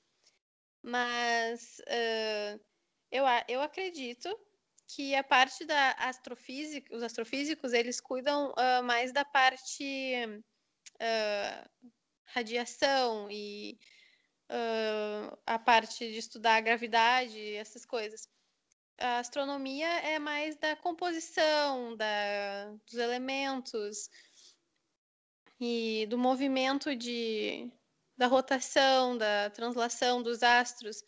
[0.83, 2.61] Mas uh,
[3.11, 4.29] eu, eu acredito
[4.87, 9.85] que a parte da astrofísica, os astrofísicos, eles cuidam uh, mais da parte
[10.95, 11.91] uh,
[12.25, 13.79] radiação e
[15.45, 18.29] a parte de estudar a gravidade, essas coisas.
[18.99, 24.09] A astronomia é mais da composição da, dos elementos
[25.61, 27.71] e do movimento de,
[28.17, 31.03] da rotação, da translação dos astros.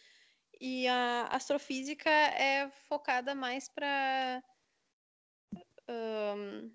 [0.60, 4.42] E a astrofísica é focada mais para
[5.88, 6.72] um,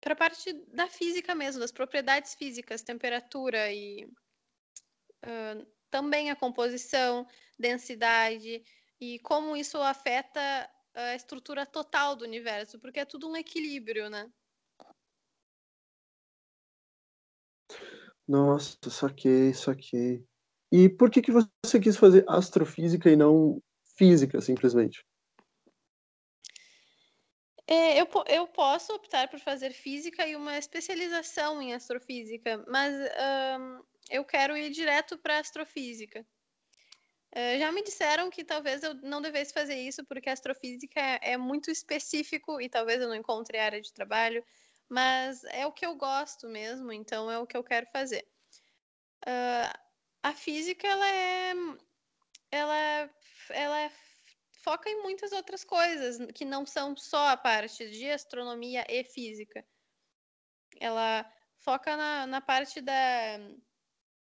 [0.00, 4.06] para a parte da física mesmo, das propriedades físicas, temperatura e
[5.24, 7.26] uh, também a composição,
[7.58, 8.62] densidade
[9.00, 10.40] e como isso afeta
[10.94, 14.30] a estrutura total do universo, porque é tudo um equilíbrio, né?
[18.28, 20.24] Nossa, saquei, saquei.
[20.70, 23.60] E por que, que você quis fazer astrofísica e não
[23.96, 25.04] física, simplesmente?
[27.66, 32.94] É, eu, eu posso optar por fazer física e uma especialização em astrofísica, mas
[34.10, 36.26] eu quero ir direto para astrofísica.
[37.32, 41.36] Uh, já me disseram que talvez eu não devesse fazer isso porque astrofísica é, é
[41.36, 44.44] muito específico e talvez eu não encontre área de trabalho,
[44.88, 48.26] mas é o que eu gosto mesmo, então é o que eu quero fazer.
[49.24, 49.78] Uh,
[50.22, 51.52] a física ela é,
[52.50, 53.10] ela,
[53.50, 53.92] ela é
[54.62, 59.64] foca em muitas outras coisas que não são só a parte de astronomia e física.
[60.78, 62.92] Ela foca na, na parte da.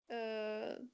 [0.09, 0.89] Uh,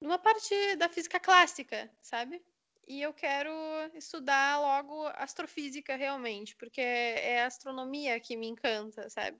[0.00, 2.42] numa parte da física clássica, sabe?
[2.86, 3.50] E eu quero
[3.94, 9.38] estudar logo astrofísica realmente, porque é, a astronomia que me encanta, sabe?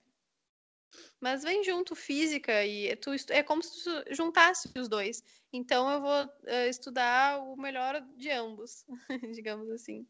[1.19, 5.23] Mas vem junto física e tu, é como se tu juntasse os dois.
[5.51, 8.85] Então eu vou uh, estudar o melhor de ambos,
[9.33, 10.05] digamos assim.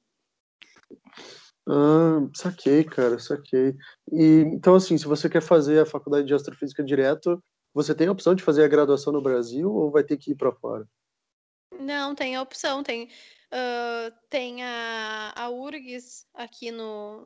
[1.70, 3.76] Ah, saquei, cara, saquei.
[4.12, 7.44] E, então, assim, se você quer fazer a faculdade de astrofísica direto,
[7.78, 10.36] você tem a opção de fazer a graduação no Brasil ou vai ter que ir
[10.36, 10.90] para fora?
[11.80, 12.82] Não, tem a opção.
[12.82, 17.26] Tem, uh, tem a, a URGS aqui no,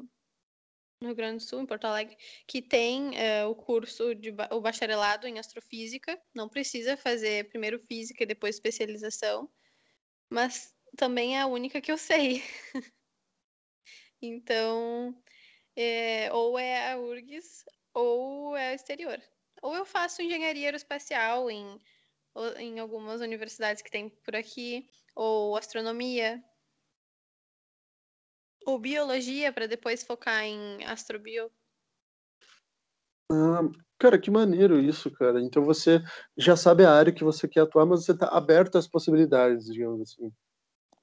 [1.00, 4.60] no Rio Grande do Sul, em Porto Alegre, que tem uh, o curso de o
[4.60, 6.22] bacharelado em astrofísica.
[6.36, 9.50] Não precisa fazer primeiro física e depois especialização,
[10.30, 12.44] mas também é a única que eu sei.
[14.22, 15.16] então,
[15.78, 19.18] é, ou é a URGS ou é o exterior.
[19.62, 21.80] Ou eu faço engenharia aeroespacial em,
[22.58, 26.44] em algumas universidades que tem por aqui, ou astronomia,
[28.66, 31.52] ou biologia para depois focar em astrobio.
[33.32, 33.62] Ah,
[33.98, 35.42] cara, que maneiro isso, cara.
[35.42, 36.02] Então você
[36.38, 40.02] já sabe a área que você quer atuar, mas você está aberto às possibilidades, digamos
[40.02, 40.32] assim.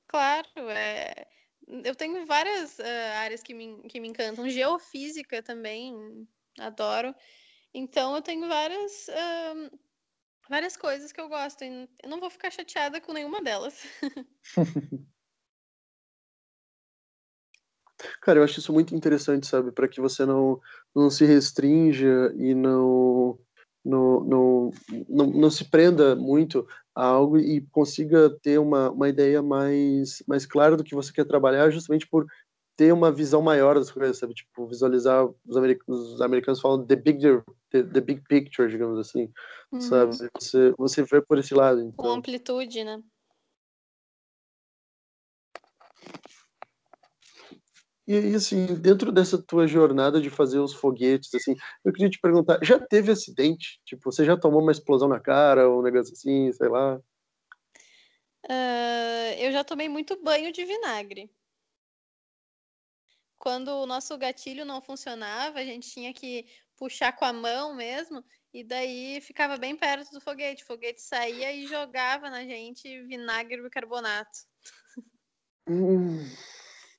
[0.06, 1.26] Claro, é...
[1.66, 4.48] eu tenho várias uh, áreas que me, que me encantam.
[4.48, 6.26] Geofísica também,
[6.58, 7.14] adoro.
[7.72, 9.06] Então eu tenho várias,
[10.48, 11.62] várias coisas que eu gosto.
[11.64, 13.82] E eu não vou ficar chateada com nenhuma delas.
[18.22, 19.72] Cara, eu acho isso muito interessante, sabe?
[19.72, 20.60] Para que você não,
[20.94, 23.38] não se restrinja e não,
[23.84, 24.70] não, não,
[25.08, 30.46] não, não se prenda muito a algo e consiga ter uma, uma ideia mais, mais
[30.46, 32.24] clara do que você quer trabalhar, justamente por
[32.78, 34.32] ter uma visão maior das coisas, sabe?
[34.32, 37.18] Tipo, visualizar, os, americanos, os americanos falam the big,
[37.72, 39.28] the, the big picture, digamos assim,
[39.72, 39.80] uhum.
[39.80, 40.16] sabe?
[40.38, 41.80] Você, você vê por esse lado.
[41.80, 41.96] Então.
[41.96, 43.02] Com amplitude, né?
[48.06, 52.60] E assim, dentro dessa tua jornada de fazer os foguetes, assim, eu queria te perguntar,
[52.62, 53.80] já teve acidente?
[53.84, 56.96] Tipo, você já tomou uma explosão na cara, ou um negócio assim, sei lá?
[58.48, 61.28] Uh, eu já tomei muito banho de vinagre.
[63.48, 68.22] Quando o nosso gatilho não funcionava, a gente tinha que puxar com a mão mesmo,
[68.52, 70.64] e daí ficava bem perto do foguete.
[70.64, 74.38] O foguete saía e jogava na gente vinagre e bicarbonato.
[75.66, 76.18] Hum.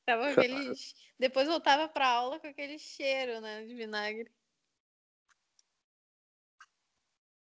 [0.07, 0.73] Tava aquele...
[1.19, 4.31] Depois voltava pra aula com aquele cheiro, né, de vinagre.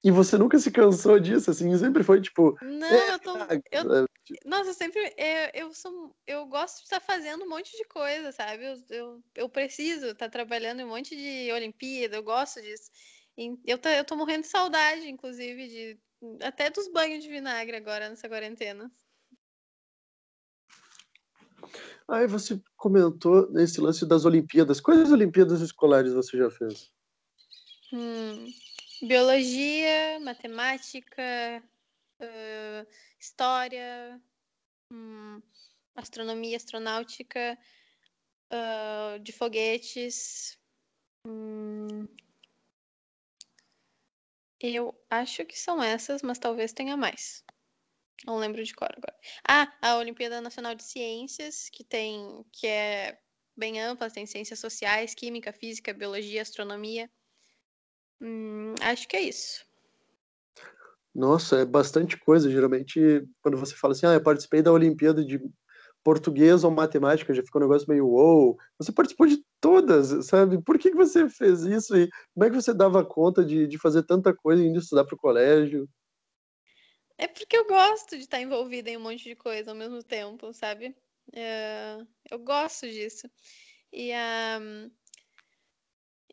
[0.05, 1.75] E você nunca se cansou disso, assim?
[1.79, 2.59] Sempre foi tipo.
[2.61, 3.37] Não, é, eu tô.
[3.73, 4.09] Eu,
[4.45, 5.01] nossa, eu sempre.
[5.17, 8.64] Eu, eu, sou, eu gosto de estar fazendo um monte de coisa, sabe?
[8.64, 12.91] Eu, eu, eu preciso estar trabalhando em um monte de Olimpíada, eu gosto disso.
[13.64, 16.01] Eu, tô, eu tô morrendo de saudade, inclusive, de
[16.43, 18.91] até dos banhos de vinagre agora nessa quarentena.
[22.09, 24.81] Aí você comentou nesse lance das Olimpíadas.
[24.81, 26.91] Quais Olimpíadas escolares você já fez?
[27.93, 28.53] Hum,
[29.03, 31.62] biologia, matemática,
[32.20, 32.87] uh,
[33.18, 34.20] história,
[34.90, 35.40] hum,
[35.94, 37.59] astronomia, astronáutica,
[38.52, 40.59] uh, de foguetes.
[41.24, 42.07] Hum,
[44.61, 47.44] eu acho que são essas, mas talvez tenha mais.
[48.24, 49.16] Não lembro de cor agora.
[49.46, 53.18] Ah, a Olimpíada Nacional de Ciências, que tem, que é
[53.57, 57.11] bem ampla, tem ciências sociais, química, física, biologia, astronomia.
[58.20, 59.67] Hum, acho que é isso.
[61.18, 62.48] Nossa, é bastante coisa.
[62.48, 65.40] Geralmente, quando você fala assim, ah, eu participei da Olimpíada de
[66.04, 68.57] português ou matemática, já fica um negócio meio wow.
[68.78, 70.62] Você participou de todas, sabe?
[70.62, 71.96] Por que, que você fez isso?
[71.96, 75.04] E como é que você dava conta de, de fazer tanta coisa e indo estudar
[75.04, 75.88] para o colégio?
[77.18, 80.52] É porque eu gosto de estar envolvida em um monte de coisa ao mesmo tempo,
[80.52, 80.94] sabe?
[81.31, 83.28] Uh, eu gosto disso.
[83.92, 84.88] E, um,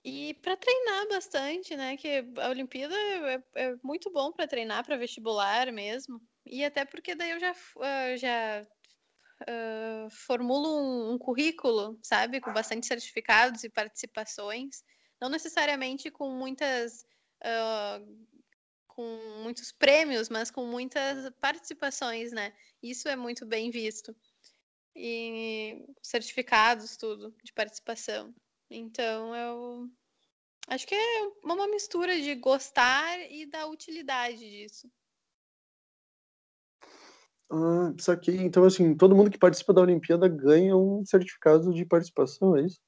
[0.06, 1.98] e para treinar bastante, né?
[1.98, 6.22] Que a Olimpíada é, é muito bom para treinar para vestibular mesmo.
[6.46, 8.68] E até porque daí eu já, uh, já
[9.42, 12.40] uh, formulo um, um, currículo, sabe?
[12.40, 14.84] Com bastante certificados e participações.
[15.20, 17.04] Não necessariamente com muitas.
[17.44, 18.36] Uh,
[18.88, 22.54] com muitos prêmios, mas com muitas participações, né?
[22.82, 24.16] Isso é muito bem visto.
[24.96, 28.34] E certificados, tudo, de participação.
[28.78, 29.90] Então, eu
[30.68, 34.92] acho que é uma mistura de gostar e da utilidade disso.
[37.50, 38.38] Ah, saquei.
[38.38, 42.82] Então, assim, todo mundo que participa da Olimpíada ganha um certificado de participação, é isso?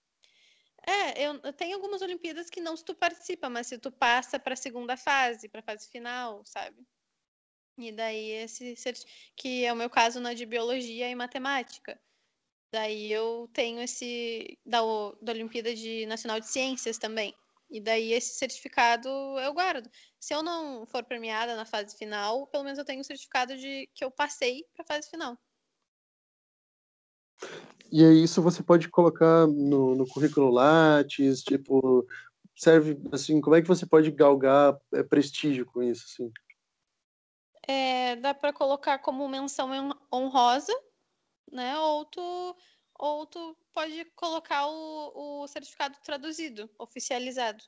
[0.86, 4.40] É, eu, eu tenho algumas Olimpíadas que não se tu participa, mas se tu passa
[4.40, 6.86] para a segunda fase, para a fase final, sabe?
[7.78, 8.76] E daí esse
[9.36, 12.00] que é o meu caso na de biologia e matemática.
[12.72, 14.80] Daí eu tenho esse da,
[15.22, 17.34] da Olimpíada de Nacional de Ciências também.
[17.70, 19.90] E daí esse certificado eu guardo.
[20.20, 23.90] Se eu não for premiada na fase final, pelo menos eu tenho o certificado de
[23.94, 25.38] que eu passei para a fase final.
[27.92, 32.06] E aí isso você pode colocar no, no currículo Lattes, tipo,
[32.56, 36.32] serve assim, como é que você pode galgar é, prestígio com isso, assim?
[37.68, 39.70] É, dá para colocar como menção
[40.12, 40.74] honrosa,
[41.52, 41.78] né?
[41.80, 42.56] Ou tu,
[43.00, 47.64] ou tu pode colocar o, o certificado traduzido, oficializado.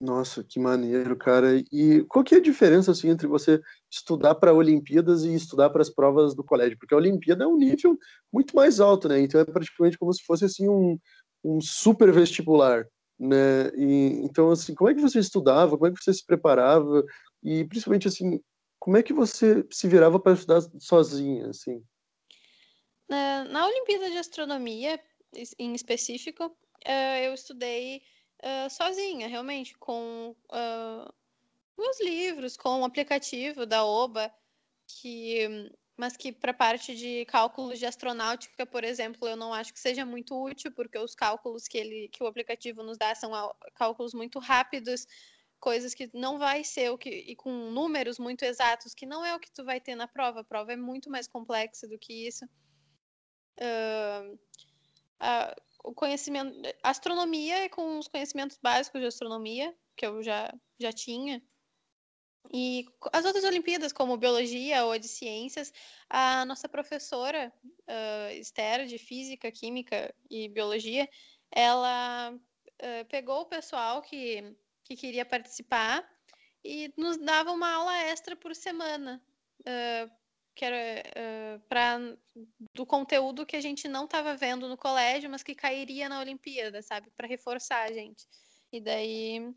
[0.00, 1.56] Nossa, que maneiro, cara.
[1.72, 5.82] E qual que é a diferença assim entre você estudar para Olimpíadas e estudar para
[5.82, 6.78] as provas do colégio?
[6.78, 7.98] Porque a Olimpíada é um nível
[8.32, 9.20] muito mais alto, né?
[9.20, 10.96] Então é praticamente como se fosse assim um,
[11.44, 12.86] um super vestibular,
[13.18, 13.70] né?
[13.76, 15.76] E, então assim, como é que você estudava?
[15.76, 17.02] Como é que você se preparava?
[17.42, 18.40] E principalmente assim,
[18.78, 21.84] como é que você se virava para estudar sozinha, assim?
[23.08, 25.00] Na Olimpíada de Astronomia,
[25.58, 28.02] em específico, eh, eu estudei
[28.42, 31.14] uh, sozinha, realmente, com uh,
[31.76, 34.32] meus livros, com o aplicativo da OBA,
[34.86, 39.80] que, mas que para parte de cálculos de astronáutica, por exemplo, eu não acho que
[39.80, 43.32] seja muito útil, porque os cálculos que, ele, que o aplicativo nos dá são
[43.74, 45.06] cálculos muito rápidos,
[45.60, 49.34] coisas que não vai ser o que e com números muito exatos que não é
[49.34, 50.40] o que tu vai ter na prova.
[50.40, 52.44] A prova é muito mais complexa do que isso.
[53.60, 54.38] Uh,
[55.84, 56.54] o conhecimento.
[56.82, 61.42] Astronomia é com os conhecimentos básicos de astronomia, que eu já, já tinha.
[62.52, 65.72] E as outras Olimpíadas, como biologia ou de ciências,
[66.08, 71.08] a nossa professora, uh, Esther, de física, química e biologia,
[71.50, 74.56] ela uh, pegou o pessoal que,
[74.88, 76.08] que queria participar
[76.64, 79.22] e nos dava uma aula extra por semana
[79.60, 80.10] uh,
[80.54, 81.98] que era uh, pra,
[82.74, 86.80] do conteúdo que a gente não estava vendo no colégio, mas que cairia na Olimpíada,
[86.82, 87.10] sabe?
[87.16, 88.26] Para reforçar a gente.
[88.72, 89.54] E daí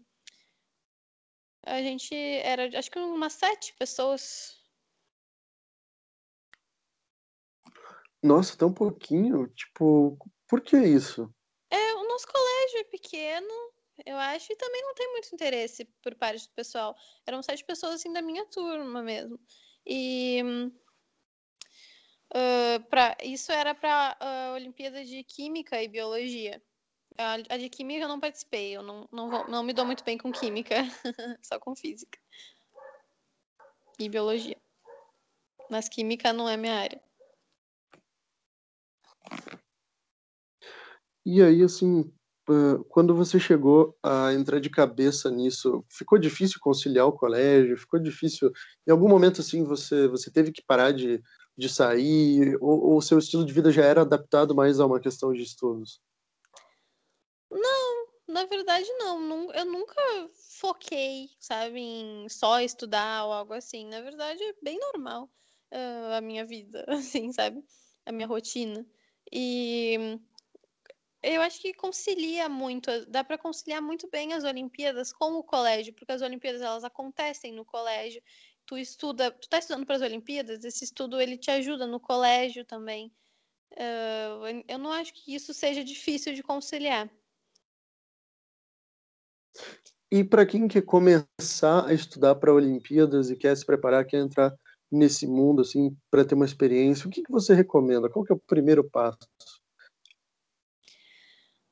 [1.65, 4.61] a gente era, acho que umas sete pessoas.
[8.21, 9.47] Nossa, tão pouquinho.
[9.47, 10.17] Tipo,
[10.47, 11.33] por que isso?
[11.71, 13.70] É, o nosso colégio é pequeno,
[14.05, 16.95] eu acho, e também não tem muito interesse por parte do pessoal.
[17.25, 19.39] Eram sete pessoas assim da minha turma mesmo.
[19.85, 20.71] E
[22.33, 26.61] Uh, pra, isso era para a uh, Olimpíada de Química e Biologia.
[27.17, 30.01] A, a, de Química eu não participei, eu não, não, vou, não me dou muito
[30.05, 30.75] bem com Química,
[31.43, 32.17] só com Física
[33.99, 34.57] e Biologia.
[35.69, 37.01] Mas Química não é minha área.
[41.25, 42.11] E aí, assim,
[42.89, 47.77] quando você chegou a entrar de cabeça nisso, ficou difícil conciliar o colégio?
[47.77, 48.51] Ficou difícil?
[48.87, 51.21] Em algum momento, assim, você, você teve que parar de
[51.57, 52.57] de sair?
[52.59, 56.01] Ou o seu estilo de vida já era adaptado mais a uma questão de estudos?
[57.49, 59.51] Não, na verdade não.
[59.53, 60.01] Eu nunca
[60.59, 63.87] foquei, sabe, em só estudar ou algo assim.
[63.87, 65.29] Na verdade é bem normal
[65.71, 67.63] uh, a minha vida, assim, sabe?
[68.05, 68.85] A minha rotina.
[69.31, 70.19] E
[71.23, 75.93] eu acho que concilia muito, dá para conciliar muito bem as Olimpíadas com o colégio,
[75.93, 78.21] porque as Olimpíadas elas acontecem no colégio.
[78.65, 82.65] Tu estuda, tu tá estudando para as Olimpíadas, esse estudo ele te ajuda no colégio
[82.65, 83.11] também.
[83.73, 87.09] Uh, eu não acho que isso seja difícil de conciliar.
[90.11, 94.53] E para quem quer começar a estudar para Olimpíadas e quer se preparar, quer entrar
[94.91, 98.09] nesse mundo assim para ter uma experiência, o que, que você recomenda?
[98.09, 99.19] Qual que é o primeiro passo?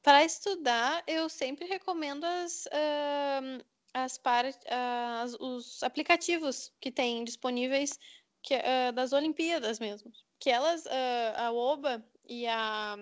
[0.01, 7.99] Para estudar, eu sempre recomendo as, uh, as, os aplicativos que tem disponíveis
[8.41, 10.11] que, uh, das Olimpíadas mesmo.
[10.39, 10.85] Que elas,
[11.35, 12.95] a OBA e a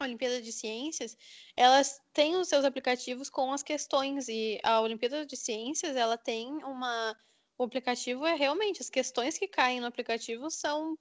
[0.00, 1.16] Olimpíada de Ciências,
[1.56, 6.48] elas têm os seus aplicativos com as questões e a Olimpíada de Ciências, ela tem
[6.64, 7.16] uma
[7.60, 10.98] o aplicativo é realmente as questões que caem no aplicativo são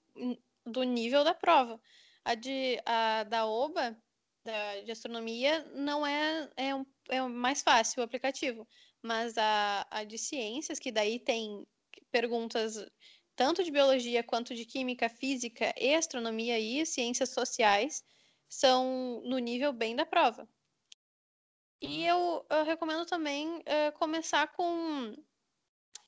[0.66, 1.80] do nível da prova.
[2.26, 3.98] A de a da OBA,
[4.44, 8.68] da, de astronomia, não é é, um, é mais fácil o aplicativo,
[9.02, 11.66] mas a, a de ciências, que daí tem
[12.12, 12.86] perguntas
[13.36, 18.04] tanto de biologia quanto de química, física e astronomia e ciências sociais,
[18.50, 20.46] são no nível bem da prova.
[21.82, 25.16] E eu, eu recomendo também uh, começar com,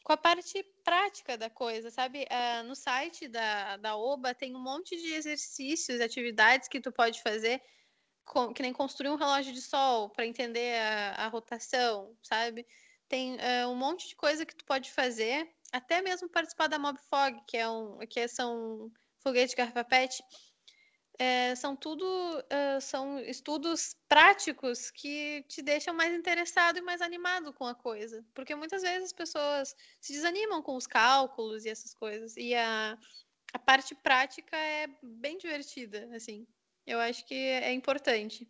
[0.03, 2.23] com a parte prática da coisa, sabe?
[2.23, 7.21] Uh, no site da, da OBA tem um monte de exercícios, atividades que tu pode
[7.21, 7.61] fazer,
[8.53, 12.65] que nem construir um relógio de sol para entender a, a, rotação, sabe?
[13.09, 17.41] Tem uh, um monte de coisa que tu pode fazer, até mesmo participar da MobFog,
[17.45, 20.23] que, é um, que são foguete garrafa pet,
[21.19, 27.53] é, são tudo uh, são estudos práticos que te deixam mais interessado e mais animado
[27.53, 31.93] com a coisa, porque muitas vezes as pessoas se desanimam com os cálculos e essas
[31.93, 32.97] coisas e a,
[33.53, 36.47] a parte prática é bem divertida, assim.
[36.85, 38.49] Eu acho que é importante.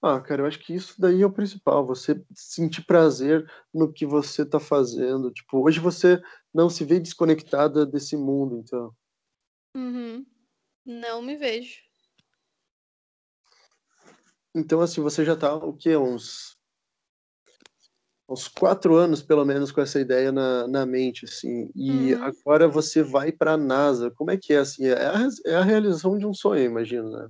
[0.00, 3.44] Ah, cara, eu acho que isso daí é o principal, você sentir prazer
[3.74, 5.32] no que você está fazendo.
[5.32, 6.22] Tipo, hoje você
[6.54, 8.94] não se vê desconectada desse mundo, então.
[9.74, 10.24] Uhum.
[10.84, 11.82] Não me vejo.
[14.54, 15.96] Então, assim, você já tá, o quê?
[15.96, 16.57] Uns,
[18.28, 21.70] uns quatro anos, pelo menos, com essa ideia na, na mente, assim.
[21.74, 22.22] E uhum.
[22.22, 24.10] agora você vai para a NASA.
[24.10, 24.86] Como é que é, assim?
[24.86, 27.28] É a, é a realização de um sonho, imagino, né?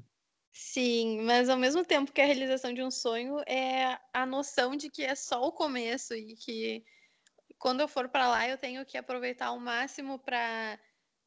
[0.52, 4.90] Sim, mas ao mesmo tempo que a realização de um sonho é a noção de
[4.90, 6.84] que é só o começo e que
[7.58, 10.78] quando eu for para lá eu tenho que aproveitar ao máximo para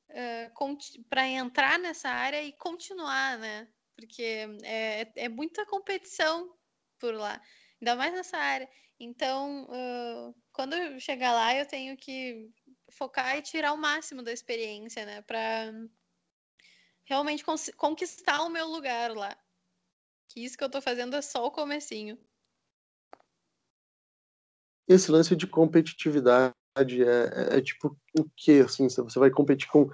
[0.10, 0.78] uh,
[1.10, 3.70] para entrar nessa área e continuar, né?
[3.96, 6.54] Porque é, é muita competição
[7.00, 7.42] por lá,
[7.82, 8.70] ainda mais nessa área.
[9.04, 12.52] Então, uh, quando eu chegar lá, eu tenho que
[12.92, 15.24] focar e tirar o máximo da experiência, né?
[15.24, 15.74] Para
[17.04, 17.44] realmente
[17.76, 19.36] conquistar o meu lugar lá.
[20.30, 22.16] Que isso que eu tô fazendo é só o comecinho.
[24.88, 29.90] Esse lance de competitividade é, é, é, tipo o que assim você vai competir com,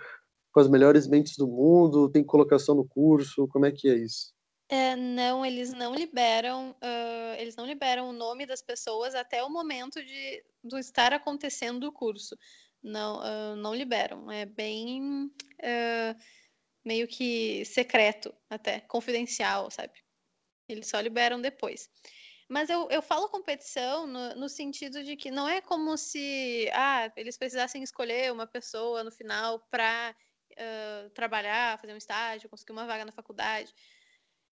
[0.51, 4.36] com as melhores mentes do mundo tem colocação no curso como é que é isso
[4.69, 9.49] é, não eles não liberam uh, eles não liberam o nome das pessoas até o
[9.49, 12.37] momento de do estar acontecendo o curso.
[12.83, 14.29] Não uh, não liberam.
[14.29, 16.21] É bem uh,
[16.83, 19.93] meio que secreto até confidencial sabe?
[20.67, 21.89] Eles só liberam depois.
[22.49, 27.11] Mas eu, eu falo competição no, no, sentido de que não é como se ah,
[27.17, 30.15] eles precisassem escolher uma pessoa no final para
[31.13, 33.73] trabalhar, fazer um estágio, conseguir uma vaga na faculdade.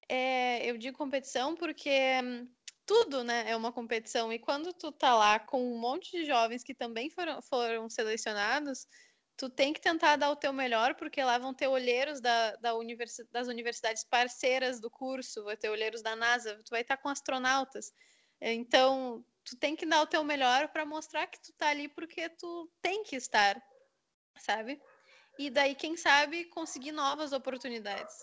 [0.08, 1.92] É, eu digo competição porque
[2.24, 2.48] hum,
[2.86, 4.32] tudo né, é uma competição.
[4.32, 8.88] E quando tu tá lá com um monte de jovens que também foram, foram selecionados,
[9.38, 12.76] tu tem que tentar dar o teu melhor, porque lá vão ter olheiros da, da
[12.76, 17.10] universi das universidades parceiras do curso, vai ter olheiros da NASA, tu vai estar com
[17.10, 17.92] astronautas.
[18.40, 22.30] Então, tu tem que dar o teu melhor para mostrar que tu tá ali porque
[22.30, 23.62] tu tem que estar,
[24.38, 24.80] sabe?
[25.38, 28.16] E daí, quem sabe, conseguir novas oportunidades.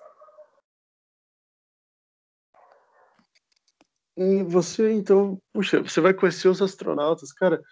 [4.17, 7.63] E você, então, puxa, você vai conhecer os astronautas, cara.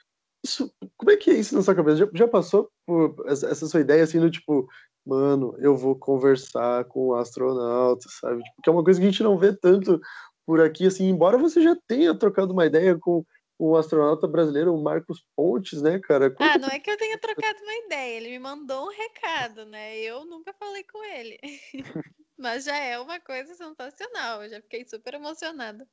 [0.44, 1.98] Isso, como é que é isso na sua cabeça?
[1.98, 4.66] Já, já passou por essa, sua ideia assim do tipo,
[5.04, 8.42] mano, eu vou conversar com o astronauta, sabe?
[8.42, 10.00] Tipo, que é uma coisa que a gente não vê tanto
[10.46, 13.22] por aqui, assim, embora você já tenha trocado uma ideia com
[13.58, 16.30] o astronauta brasileiro, o Marcos Pontes, né, cara?
[16.30, 19.66] Conta ah, não é que eu tenha trocado uma ideia, ele me mandou um recado,
[19.66, 19.98] né?
[19.98, 21.38] Eu nunca falei com ele.
[22.38, 25.86] Mas já é uma coisa sensacional, eu já fiquei super emocionada.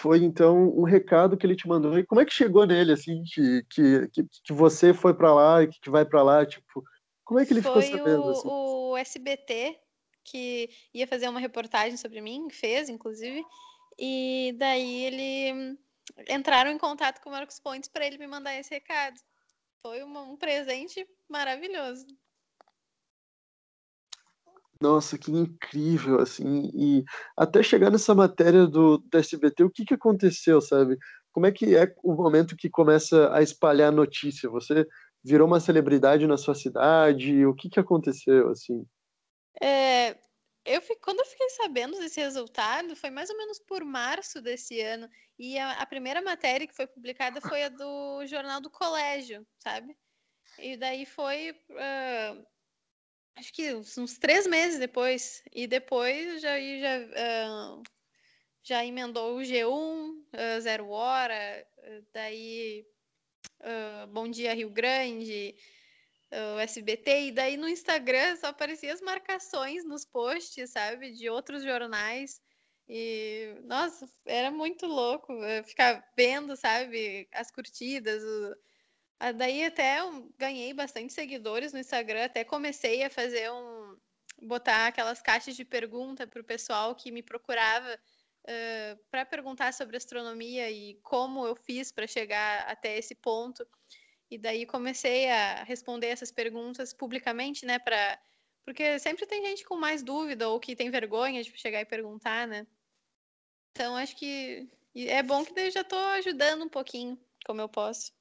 [0.00, 1.98] Foi então um recado que ele te mandou.
[1.98, 4.08] E como é que chegou nele, assim, que, que,
[4.42, 6.82] que você foi para lá e que vai para lá, tipo,
[7.24, 8.26] Como é que ele Foi ficou sabendo?
[8.26, 8.48] o, Assim?
[8.48, 9.80] o SBT
[10.24, 13.44] que ia fazer uma reportagem sobre mim, fez, inclusive,
[13.98, 15.78] e daí ele
[16.28, 19.20] entraram em contato com o Marcos Pontes para ele me mandar esse recado.
[19.82, 22.06] Foi uma, um presente maravilhoso.
[24.80, 27.04] Nossa, que incrível, assim, e
[27.36, 30.98] até chegar nessa matéria do, do SBT, o que que aconteceu, sabe?
[31.32, 34.48] Como é que é o momento que começa a espalhar a notícia?
[34.50, 34.86] Você
[35.24, 37.46] virou uma celebridade na sua cidade?
[37.46, 38.86] O que que aconteceu, assim?
[39.60, 40.16] É,
[40.64, 45.08] eu quando eu fiquei sabendo desse resultado, foi mais ou menos por março desse ano.
[45.38, 49.96] E a, a primeira matéria que foi publicada foi a do Jornal do Colégio, sabe?
[50.58, 52.36] E daí foi, ah,
[53.36, 55.42] acho que uns, uns três meses depois.
[55.52, 57.82] E depois já, já, ah,
[58.62, 62.86] já emendou o G1, ah, Zero Hora, ah, daí
[64.12, 65.54] Bom Dia Rio Grande
[66.56, 71.62] o SBT, e daí no Instagram só apareciam as marcações nos posts, sabe, de outros
[71.62, 72.40] jornais.
[72.88, 78.22] E, nossa, era muito louco eh, ficar vendo, sabe, as curtidas.
[78.22, 78.56] o-
[79.36, 79.98] Daí até
[80.36, 83.96] ganhei bastante seguidores no Instagram, até comecei a fazer um.
[84.42, 87.98] botar aquelas caixas de pergunta para o pessoal que me procurava
[89.10, 93.66] para perguntar sobre astronomia e como eu fiz para chegar até esse ponto.
[94.30, 98.18] E daí comecei a responder essas perguntas publicamente, né, para
[98.64, 102.48] porque sempre tem gente com mais dúvida ou que tem vergonha de chegar e perguntar,
[102.48, 102.66] né?
[103.70, 108.12] Então acho que é bom que daí já estou ajudando um pouquinho, como eu posso.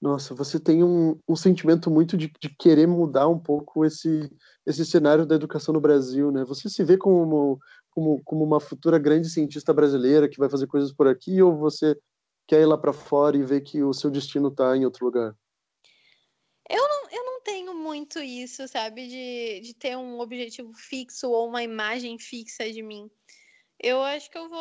[0.00, 4.30] Nossa, você tem um, um sentimento muito de, de querer mudar um pouco esse,
[4.64, 6.44] esse cenário da educação no Brasil, né?
[6.44, 7.58] Você se vê como,
[7.90, 11.98] como, como uma futura grande cientista brasileira que vai fazer coisas por aqui, ou você
[12.46, 15.34] quer ir lá para fora e ver que o seu destino está em outro lugar?
[16.70, 21.48] Eu não, eu não tenho muito isso, sabe, de, de ter um objetivo fixo ou
[21.48, 23.10] uma imagem fixa de mim.
[23.80, 24.58] Eu acho que eu vou.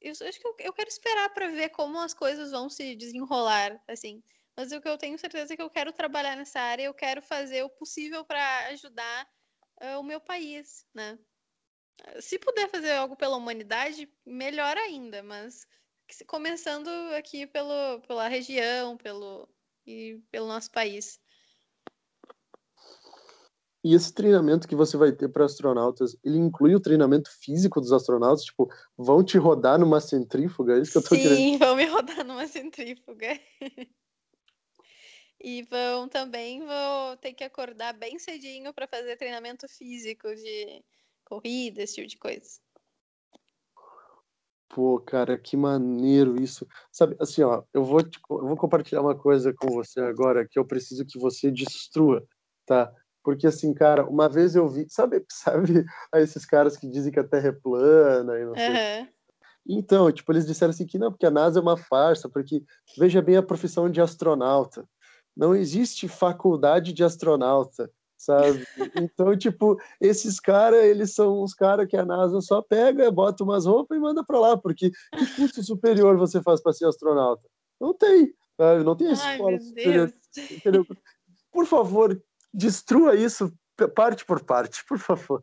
[0.00, 3.80] Eu acho que eu, eu quero esperar para ver como as coisas vão se desenrolar,
[3.88, 4.22] assim.
[4.56, 7.20] Mas o que eu tenho certeza é que eu quero trabalhar nessa área, eu quero
[7.22, 9.28] fazer o possível para ajudar
[9.82, 11.18] uh, o meu país, né?
[12.20, 15.66] Se puder fazer algo pela humanidade, melhor ainda, mas
[16.26, 19.48] começando aqui pelo, pela região, pelo,
[19.86, 21.20] e pelo nosso país.
[23.84, 27.92] E esse treinamento que você vai ter para astronautas, ele inclui o treinamento físico dos
[27.92, 28.42] astronautas?
[28.42, 28.66] Tipo,
[28.96, 30.78] vão te rodar numa centrífuga?
[30.78, 31.36] É isso que eu tô Sim, querendo.
[31.36, 33.38] Sim, vão me rodar numa centrífuga.
[35.38, 40.82] e vão também vou ter que acordar bem cedinho para fazer treinamento físico de
[41.22, 42.58] corrida, esse tipo de coisa.
[44.70, 46.66] Pô, cara, que maneiro isso.
[46.90, 50.66] Sabe, assim, ó, eu vou, eu vou compartilhar uma coisa com você agora que eu
[50.66, 52.26] preciso que você destrua,
[52.64, 52.90] tá?
[53.24, 57.24] Porque, assim, cara, uma vez eu vi, sabe, sabe esses caras que dizem que a
[57.24, 58.68] Terra é plana e não sei.
[58.68, 59.08] Uhum.
[59.66, 62.62] Então, tipo, eles disseram assim que não, porque a NASA é uma farsa, porque
[62.98, 64.86] veja bem a profissão de astronauta.
[65.34, 68.66] Não existe faculdade de astronauta, sabe?
[68.94, 73.64] Então, tipo, esses caras, eles são os caras que a NASA só pega, bota umas
[73.64, 77.48] roupas e manda para lá, porque que custo superior você faz para ser astronauta?
[77.80, 78.84] Não tem, sabe?
[78.84, 80.12] Não tem escola Ai, superior.
[80.50, 80.86] Entendeu?
[81.50, 82.20] Por favor,
[82.54, 83.52] destrua isso
[83.94, 85.42] parte por parte, por favor.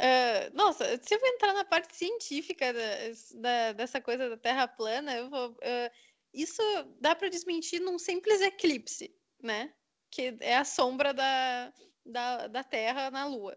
[0.00, 5.28] Uh, nossa, se eu entrar na parte científica da, da, dessa coisa da Terra plana,
[5.28, 5.90] vou, uh,
[6.32, 6.62] isso
[7.00, 9.72] dá para desmentir num simples eclipse, né?
[10.10, 11.72] Que é a sombra da,
[12.04, 13.56] da, da Terra na Lua.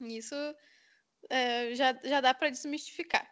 [0.00, 3.26] Isso uh, já, já dá para desmistificar.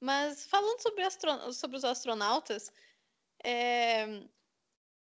[0.00, 2.70] Mas falando sobre, astro, sobre os astronautas,
[3.42, 4.22] é,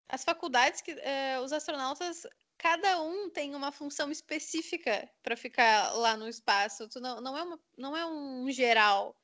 [0.07, 2.25] as faculdades que é, os astronautas
[2.57, 6.87] cada um tem uma função específica para ficar lá no espaço.
[6.87, 9.15] Tu não, não, é, uma, não é um geral.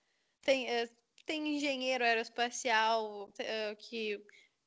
[0.41, 0.89] Tem, é,
[1.25, 4.21] tem engenheiro aeroespacial é, que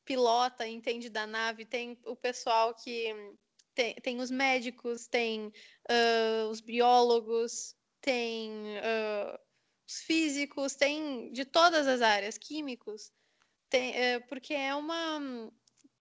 [0.04, 3.14] pilota, entende da nave, tem o pessoal que
[3.74, 5.50] tem, tem os médicos, tem
[6.50, 8.52] os biólogos, tem
[9.86, 13.10] os físicos, tem de todas as áreas, químicos,
[13.70, 13.94] tem,
[14.28, 15.50] porque é uma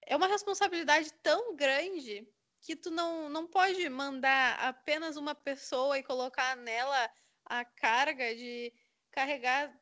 [0.06, 2.28] é uma responsabilidade tão grande
[2.62, 7.10] que tu não, não pode mandar apenas uma pessoa e colocar nela
[7.46, 8.74] a carga de
[9.12, 9.74] carregar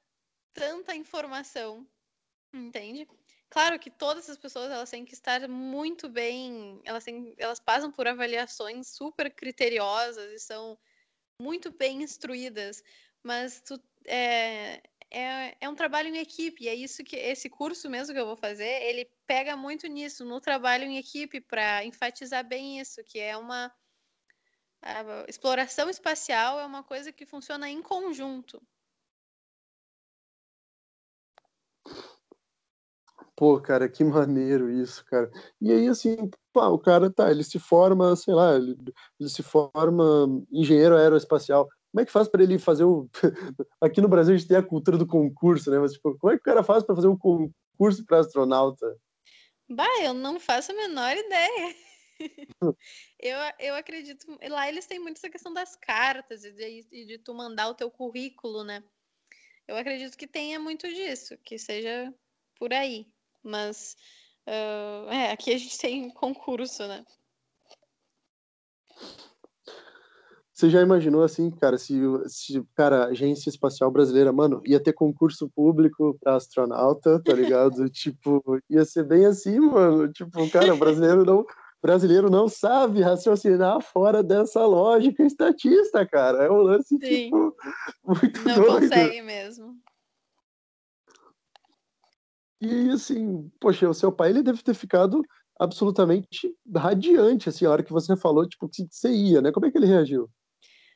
[0.54, 1.88] tanta informação,
[2.54, 3.08] entende?
[3.50, 7.92] Claro que todas as pessoas elas têm que estar muito bem, elas, têm, elas passam
[7.92, 10.78] por avaliações super criteriosas e são
[11.40, 12.82] muito bem instruídas,
[13.22, 14.82] mas tu, é,
[15.12, 18.26] é, é um trabalho em equipe, e é isso que esse curso mesmo que eu
[18.26, 23.20] vou fazer, ele pega muito nisso, no trabalho em equipe, para enfatizar bem isso, que
[23.20, 23.72] é uma
[24.84, 28.60] a exploração espacial é uma coisa que funciona em conjunto.
[33.36, 35.32] Pô, cara, que maneiro isso, cara.
[35.60, 38.76] E aí, assim, pá, o cara tá, ele se forma, sei lá, ele,
[39.20, 41.68] ele se forma engenheiro aeroespacial.
[41.92, 43.10] Como é que faz para ele fazer o.
[43.82, 45.78] Aqui no Brasil a gente tem a cultura do concurso, né?
[45.78, 48.98] Mas, tipo, como é que o cara faz para fazer um concurso para astronauta?
[49.70, 51.76] Bah, eu não faço a menor ideia.
[53.20, 54.26] eu, eu acredito.
[54.50, 57.92] Lá eles têm muito essa questão das cartas e de, de tu mandar o teu
[57.92, 58.84] currículo, né?
[59.68, 62.14] Eu acredito que tenha muito disso, que seja
[62.56, 63.08] por aí.
[63.44, 63.96] Mas
[64.48, 67.06] uh, é, aqui a gente tem concurso, né?
[70.62, 74.94] Você já imaginou assim, cara, se, se cara, a agência espacial brasileira, mano, ia ter
[74.94, 77.74] concurso público para astronauta, tá ligado?
[77.90, 80.14] tipo, ia ser bem assim, mano.
[80.14, 81.44] Tipo, cara, brasileiro não,
[81.82, 86.44] brasileiro não sabe raciocinar fora dessa lógica estatista, cara.
[86.44, 87.00] É um lance, Sim.
[87.00, 87.56] tipo,
[88.06, 88.72] muito não doido.
[88.72, 89.76] Não consegue mesmo.
[92.62, 95.24] E assim, poxa, o seu pai ele deve ter ficado
[95.60, 99.52] absolutamente radiante, assim, a hora que você falou, tipo, que você ia, né?
[99.52, 100.30] Como é que ele reagiu?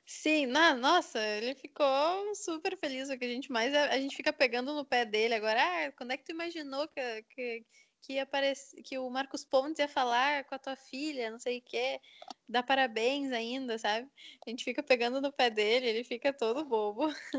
[0.07, 4.31] Sim, na, nossa, ele ficou super feliz, que a gente mais a, a gente fica
[4.31, 5.59] pegando no pé dele agora.
[5.87, 7.65] Ah, quando é que tu imaginou que, que,
[8.01, 11.57] que ia aparecer, que o Marcos Pontes ia falar com a tua filha, não sei
[11.57, 11.99] o quê,
[12.47, 14.07] dar parabéns ainda, sabe?
[14.45, 17.07] A gente fica pegando no pé dele, ele fica todo bobo.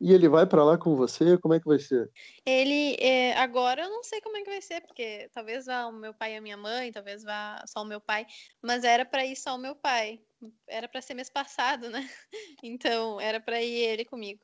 [0.00, 1.38] E ele vai para lá com você?
[1.38, 2.10] Como é que vai ser?
[2.44, 5.92] Ele, é, agora eu não sei como é que vai ser, porque talvez vá o
[5.92, 8.26] meu pai e a minha mãe, talvez vá só o meu pai,
[8.62, 10.20] mas era para ir só o meu pai.
[10.68, 12.08] Era para ser mês passado, né?
[12.62, 14.40] Então, era para ir ele comigo.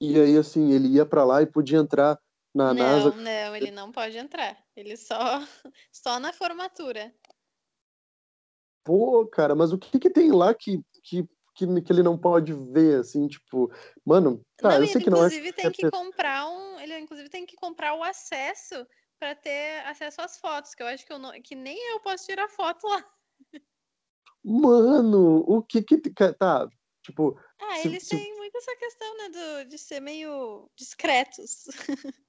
[0.00, 2.18] E aí, assim, ele ia para lá e podia entrar
[2.54, 3.10] na não, NASA?
[3.16, 4.58] Não, ele não pode entrar.
[4.74, 5.16] Ele só,
[5.92, 7.14] só na formatura.
[8.84, 12.52] Pô, cara, mas o que que tem lá que, que que, que ele não pode
[12.52, 13.72] ver, assim, tipo,
[14.04, 15.26] mano, tá, não, eu sei que não é.
[15.26, 16.78] Inclusive tem que comprar um.
[16.78, 18.86] Ele inclusive tem que comprar o acesso
[19.18, 22.26] para ter acesso às fotos, que eu acho que, eu não, que nem eu posso
[22.26, 23.02] tirar foto lá.
[24.44, 25.98] Mano, o que que.
[26.38, 26.68] Tá,
[27.02, 27.40] tipo.
[27.58, 28.10] Ah, se, eles se...
[28.10, 31.64] têm muito essa questão, né, do, de ser meio discretos.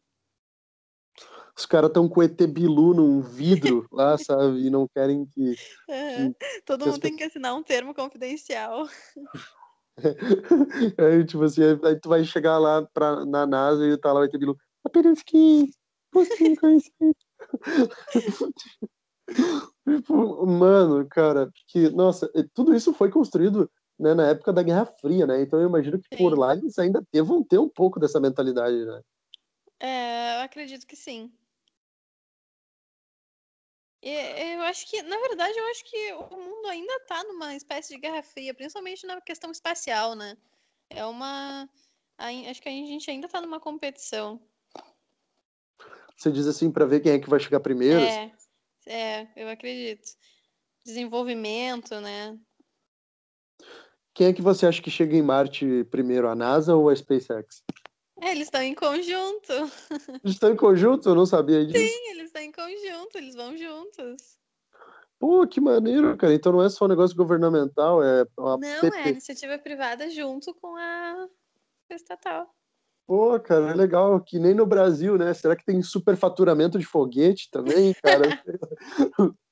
[1.57, 4.67] Os caras estão com ET Bilu num vidro lá, sabe?
[4.67, 5.55] E não querem que.
[5.55, 8.87] Que Todo que mundo tem que assinar um termo confidencial.
[10.99, 14.23] aí, tipo assim, aí tu vai chegar lá pra, na NASA e tá lá o
[14.23, 14.55] ET Bilu.
[14.83, 15.69] Apenas que.
[16.13, 17.15] Você conhecer.
[19.83, 21.89] tipo, mano, cara, que.
[21.89, 25.41] Nossa, tudo isso foi construído né, na época da Guerra Fria, né?
[25.41, 26.23] Então eu imagino que Sim.
[26.23, 29.01] por lá eles ainda devam ter um pouco dessa mentalidade, né?
[29.79, 31.31] É, eu acredito que sim.
[34.01, 37.93] E, eu acho que, na verdade, eu acho que o mundo ainda está numa espécie
[37.93, 40.37] de guerra fria, principalmente na questão espacial, né?
[40.89, 41.69] É uma.
[42.17, 44.41] Acho que a gente ainda está numa competição.
[46.15, 48.03] Você diz assim para ver quem é que vai chegar primeiro?
[48.03, 48.31] É,
[48.87, 50.15] é, eu acredito.
[50.83, 52.39] Desenvolvimento, né?
[54.13, 57.63] Quem é que você acha que chega em Marte primeiro, a NASA ou a SpaceX?
[58.21, 59.53] É, eles estão em conjunto.
[60.23, 61.07] Eles estão em conjunto?
[61.07, 61.77] Eu não sabia disso.
[61.77, 64.37] Sim, eles estão em conjunto, eles vão juntos.
[65.19, 66.33] Pô, que maneiro, cara.
[66.33, 68.97] Então não é só um negócio governamental, é uma Não, PT.
[68.97, 71.27] é iniciativa privada junto com a
[71.91, 72.53] estatal.
[73.07, 74.19] Pô, cara, é legal.
[74.19, 75.33] Que nem no Brasil, né?
[75.33, 78.23] Será que tem superfaturamento de foguete também, cara?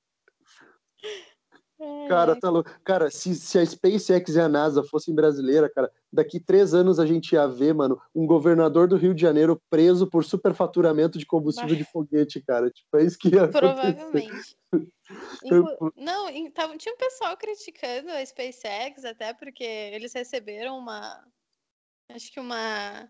[2.08, 2.36] Cara, é.
[2.36, 2.70] tá louco.
[2.84, 7.06] Cara, se, se a SpaceX e a NASA fossem brasileira, cara, daqui três anos a
[7.06, 11.76] gente ia ver, mano, um governador do Rio de Janeiro preso por superfaturamento de combustível
[11.76, 12.70] de foguete, cara.
[12.70, 14.58] Tipo, é isso que ia Provavelmente.
[15.44, 15.94] Inclu...
[15.96, 21.24] Não, então, tinha um pessoal criticando a SpaceX, até porque eles receberam uma.
[22.10, 23.10] Acho que uma.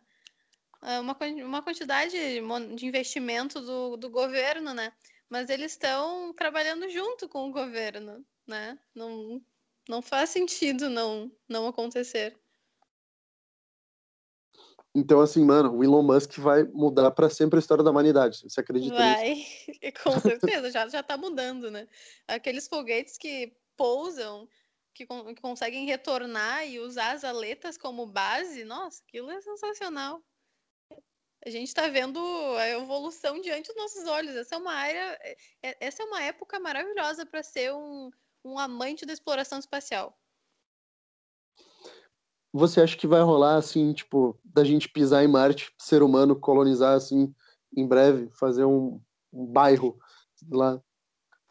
[1.01, 4.91] Uma, uma quantidade de investimento do, do governo, né?
[5.27, 8.77] Mas eles estão trabalhando junto com o governo né?
[8.93, 9.41] Não,
[9.87, 12.37] não faz sentido não, não acontecer.
[14.95, 18.49] Então, assim, mano, o Elon Musk vai mudar para sempre a história da humanidade.
[18.49, 19.33] Você acredita vai.
[19.33, 19.65] nisso?
[19.81, 21.85] Vai, com certeza, já, já tá mudando, né?
[22.25, 24.47] Aqueles foguetes que pousam,
[24.93, 30.23] que, que conseguem retornar e usar as aletas como base, nossa, aquilo é sensacional.
[31.45, 32.19] A gente está vendo
[32.57, 34.35] a evolução diante dos nossos olhos.
[34.35, 38.09] Essa é uma área, é, é, essa é uma época maravilhosa para ser um,
[38.45, 40.15] um amante da exploração espacial.
[42.57, 46.95] você acha que vai rolar, assim, tipo, da gente pisar em Marte, ser humano, colonizar,
[46.95, 47.35] assim,
[47.75, 49.01] em breve, fazer um,
[49.33, 49.99] um bairro
[50.49, 50.81] lá?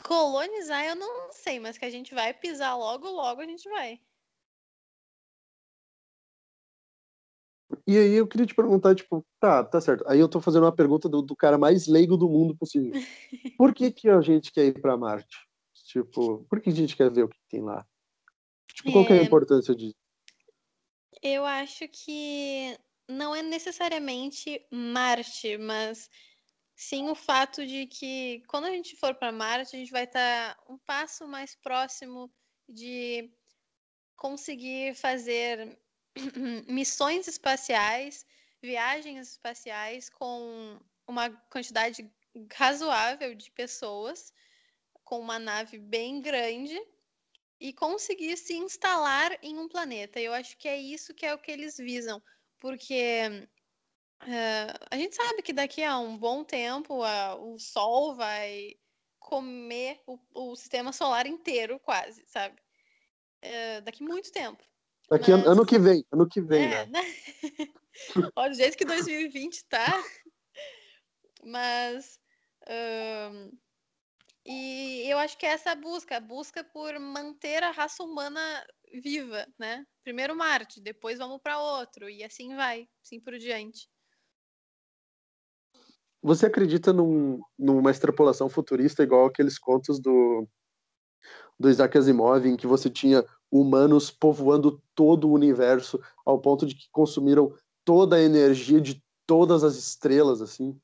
[0.03, 4.01] Colonizar eu não sei, mas que a gente vai pisar logo, logo a gente vai.
[7.87, 10.05] E aí eu queria te perguntar, tipo, tá, tá certo.
[10.09, 12.93] Aí eu tô fazendo uma pergunta do, do cara mais leigo do mundo possível.
[13.59, 15.37] Por que que a gente quer ir para Marte?
[15.95, 17.87] Tipo, por que a gente quer ver o que tem lá?
[18.75, 19.19] Tipo, qual é...
[19.19, 19.95] é a importância disso?
[21.23, 22.77] Eu acho que
[23.09, 26.11] não é necessariamente Marte, mas
[26.75, 30.57] sim o fato de que quando a gente for para Marte, a gente vai estar
[30.57, 32.29] tá um passo mais próximo
[32.69, 33.33] de
[34.17, 35.79] conseguir fazer
[36.67, 38.27] missões espaciais,
[38.61, 42.11] viagens espaciais com uma quantidade
[42.53, 44.33] razoável de pessoas,
[45.05, 46.81] com uma nave bem grande
[47.61, 50.21] e conseguir se instalar em um planeta.
[50.21, 52.23] Eu acho que é isso que é o que eles visam,
[52.59, 53.49] porque
[54.23, 58.75] uh, a gente sabe que daqui a um bom tempo uh, o Sol vai
[59.19, 62.61] comer o, o, sistema solar inteiro, quase, sabe?
[63.43, 64.63] Uh, daqui muito tempo.
[65.09, 65.47] Daqui Mas...
[65.47, 67.01] ano que vem, ano que vem, é, né?
[68.37, 69.87] Olha, do jeito que 2020 tá.
[71.43, 72.19] Mas.
[74.45, 78.41] E eu acho que é essa busca, a busca por manter a raça humana
[79.03, 79.85] viva, né?
[80.03, 83.89] Primeiro Marte, depois vamos para outro, e assim vai, assim por diante.
[86.23, 90.49] Você acredita num, numa extrapolação futurista igual aqueles contos do,
[91.59, 96.75] do Isaac Asimov, em que você tinha humanos povoando todo o universo ao ponto de
[96.75, 100.81] que consumiram toda a energia de todas as estrelas, assim?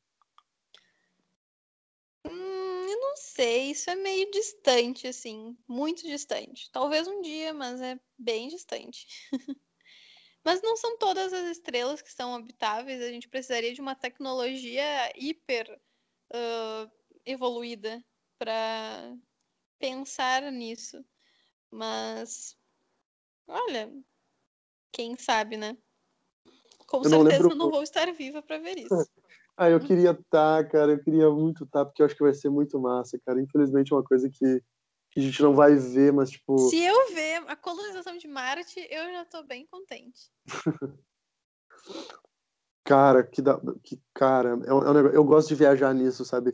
[2.26, 6.70] Hum, eu não sei, isso é meio distante, assim, muito distante.
[6.70, 9.06] Talvez um dia, mas é bem distante.
[10.44, 15.10] mas não são todas as estrelas que são habitáveis, a gente precisaria de uma tecnologia
[15.16, 15.80] hiper
[16.34, 16.90] uh,
[17.24, 18.04] evoluída
[18.38, 19.16] para
[19.78, 21.02] pensar nisso.
[21.70, 22.58] Mas
[23.48, 23.90] Olha,
[24.92, 25.76] quem sabe, né?
[26.86, 28.94] Com eu certeza não, não vou estar viva para ver isso.
[29.60, 32.22] ah, eu queria estar, tá, cara, eu queria muito estar, tá, porque eu acho que
[32.22, 33.38] vai ser muito massa, cara.
[33.42, 34.62] Infelizmente é uma coisa que,
[35.10, 36.56] que a gente não vai ver, mas tipo.
[36.70, 40.30] Se eu ver a colonização de Marte, eu já tô bem contente.
[42.82, 46.24] Cara, que, da, que cara, é um, é um negócio, eu gosto de viajar nisso,
[46.24, 46.52] sabe?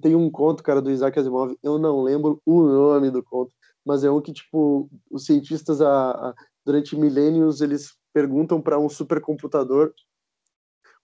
[0.00, 3.52] Tem um conto, cara, do Isaac Asimov, eu não lembro o nome do conto,
[3.84, 6.34] mas é um que, tipo, os cientistas, a, a
[6.64, 9.92] durante milênios, eles perguntam para um supercomputador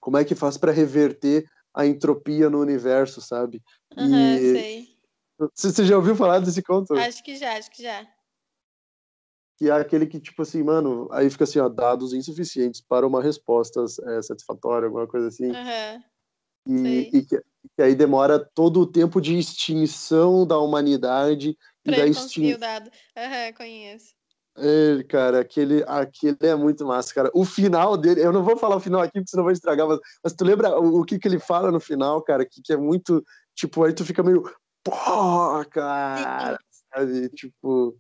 [0.02, 3.62] como é que faz para reverter a entropia no universo, sabe?
[3.96, 4.52] Uhum, e...
[4.52, 4.92] sei.
[5.54, 6.94] Você já ouviu falar desse conto?
[6.94, 8.06] Acho que já, acho que já.
[9.56, 13.22] Que é aquele que, tipo assim, mano, aí fica assim, ó, dados insuficientes para uma
[13.22, 15.50] resposta é, satisfatória, alguma coisa assim.
[15.50, 16.86] Uhum.
[16.86, 17.40] E, e, que,
[17.76, 22.90] que, aí demora todo o tempo de extinção da humanidade Pra ele conseguir o dado.
[23.16, 24.14] Uhum, conheço.
[24.56, 27.30] É, cara, aquele, aquele é muito massa, cara.
[27.34, 29.98] O final dele, eu não vou falar o final aqui, porque senão vai estragar, mas,
[30.22, 32.44] mas tu lembra o, o, que, que ele fala no final, cara?
[32.44, 33.24] Que, que é muito.
[33.54, 34.42] Tipo, aí tu fica meio.
[34.84, 36.58] Pô, cara!
[36.94, 37.28] Sabe?
[37.30, 37.96] Tipo.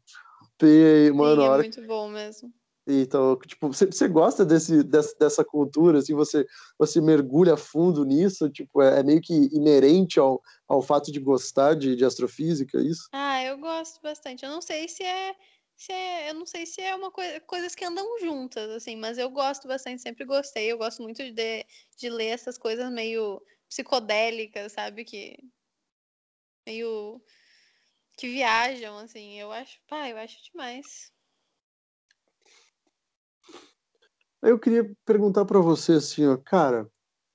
[1.14, 1.62] Mano, Sim, é hora...
[1.62, 2.52] muito bom mesmo.
[2.86, 6.44] Então, tipo, você, você gosta desse, dessa, dessa cultura, assim, você,
[6.76, 11.74] você mergulha fundo nisso, tipo, é, é, meio que inerente ao, ao fato de gostar
[11.74, 13.08] de, de astrofísica, é isso?
[13.12, 14.44] Ah, eu gosto bastante.
[14.44, 15.34] Eu não sei se é,
[15.82, 19.18] se é eu não sei se é uma coisa, coisas que andam juntas, assim, mas
[19.18, 20.70] eu gosto bastante, sempre gostei.
[20.70, 21.66] Eu gosto muito de,
[21.96, 25.36] de ler essas coisas meio psicodélicas, sabe, que
[26.64, 27.20] meio
[28.16, 29.40] que viajam, assim.
[29.40, 31.12] Eu acho, pá, eu acho demais.
[34.40, 36.88] Eu queria perguntar para você assim, ó, cara,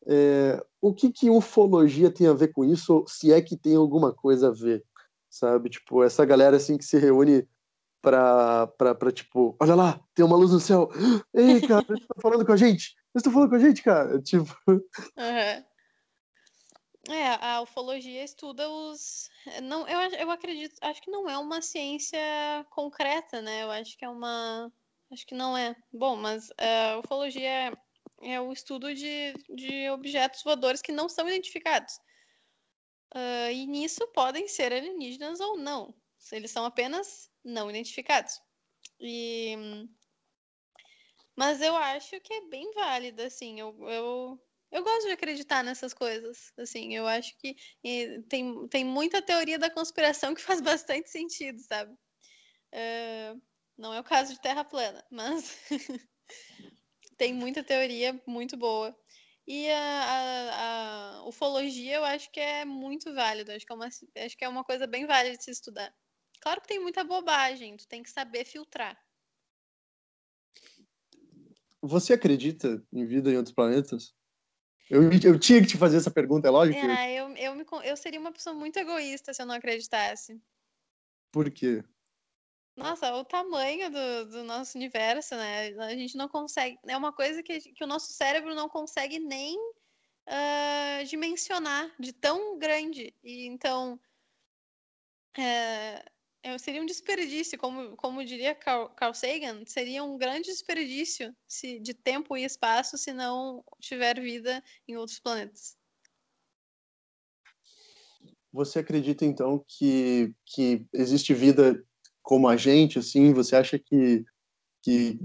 [0.05, 4.13] é, o que que ufologia tem a ver com isso, se é que tem alguma
[4.13, 4.85] coisa a ver,
[5.29, 5.69] sabe?
[5.69, 7.47] Tipo, essa galera assim que se reúne
[8.01, 10.89] pra, pra, pra tipo, olha lá, tem uma luz no céu.
[11.33, 12.95] Ei, cara, você tá falando com a gente?
[13.13, 14.19] Você tá falando com a gente, cara?
[14.23, 14.55] Tipo...
[14.67, 15.63] Uhum.
[17.09, 19.29] É, a ufologia estuda os.
[19.63, 22.19] Não, eu, eu acredito, acho que não é uma ciência
[22.69, 23.63] concreta, né?
[23.63, 24.69] Eu acho que é uma
[25.11, 25.75] Acho que não é.
[25.91, 27.71] Bom, mas uh, a ufologia é,
[28.21, 31.95] é, o estudo de, de objetos voadores que não são identificados.
[33.15, 35.93] Uh, e nisso podem ser alienígenas ou não.
[36.31, 38.39] Eles são apenas não identificados.
[38.99, 39.55] E...
[41.35, 43.59] Mas eu acho que é bem válido, assim.
[43.59, 46.51] Eu, eu, eu gosto de acreditar nessas coisas.
[46.57, 47.55] Assim, eu acho que
[48.27, 51.93] tem, tem muita teoria da conspiração que faz bastante sentido, sabe?
[52.73, 53.41] Uh,
[53.77, 55.57] não é o caso de Terra plana, mas.
[57.17, 58.95] Tem muita teoria muito boa.
[59.47, 63.55] E a, a, a, ufologia eu acho que é muito válida.
[63.55, 65.91] Acho que é, uma, acho que é uma coisa bem válida de se estudar.
[66.41, 68.97] Claro que tem muita bobagem, tu tem que saber filtrar.
[71.81, 74.15] Você acredita em vida em outros planetas?
[74.89, 76.79] Eu, eu tinha que te fazer essa pergunta, é lógico?
[76.79, 80.41] É, eu, eu, me, eu seria uma pessoa muito egoísta se eu não acreditasse.
[81.31, 81.83] Por quê?
[82.77, 85.69] Nossa, o tamanho do, do nosso universo, né?
[85.79, 86.77] A gente não consegue.
[86.87, 92.57] É uma coisa que, que o nosso cérebro não consegue nem uh, dimensionar de tão
[92.57, 93.13] grande.
[93.23, 93.99] E então.
[95.37, 96.05] É,
[96.59, 101.93] seria um desperdício, como, como diria Carl, Carl Sagan, seria um grande desperdício se, de
[101.93, 105.75] tempo e espaço se não tiver vida em outros planetas.
[108.53, 111.83] Você acredita então que, que existe vida
[112.21, 113.33] como a gente, assim?
[113.33, 114.25] Você acha que,
[114.83, 115.19] que,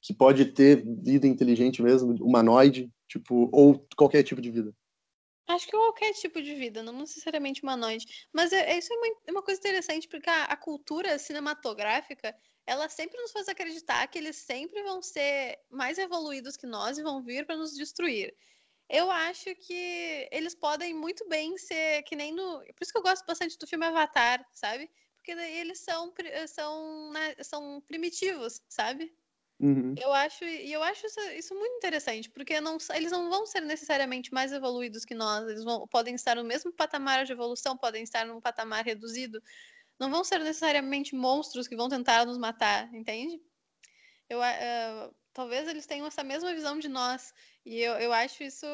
[0.00, 4.74] que pode ter vida inteligente mesmo, humanoide, tipo, ou qualquer tipo de vida?
[5.48, 8.28] Acho que qualquer tipo de vida, não necessariamente humanoide.
[8.30, 12.36] Mas é, é isso é uma, é uma, coisa interessante, porque a, a, cultura cinematográfica,
[12.66, 17.02] ela sempre nos faz acreditar que eles sempre vão ser mais evoluídos que nós e
[17.02, 18.36] vão vir para nos destruir.
[18.90, 22.60] Eu acho que eles podem muito bem ser que nem no.
[22.60, 24.90] Por isso que eu gosto bastante do filme Avatar, sabe?
[25.16, 26.12] Porque daí eles são,
[26.46, 29.14] são, né, são primitivos, sabe?
[29.60, 29.94] Uhum.
[29.98, 33.60] Eu acho, e eu acho isso, isso, muito interessante, porque não, eles não vão ser
[33.60, 38.04] necessariamente mais evoluídos que nós, eles vão, podem estar no mesmo patamar de evolução, podem
[38.04, 39.42] estar num patamar reduzido,
[39.98, 43.40] não vão ser necessariamente monstros que vão tentar nos matar, entende?
[44.28, 47.34] Eu, uh, talvez eles tenham essa mesma visão de nós,
[47.66, 48.66] e eu, eu acho isso,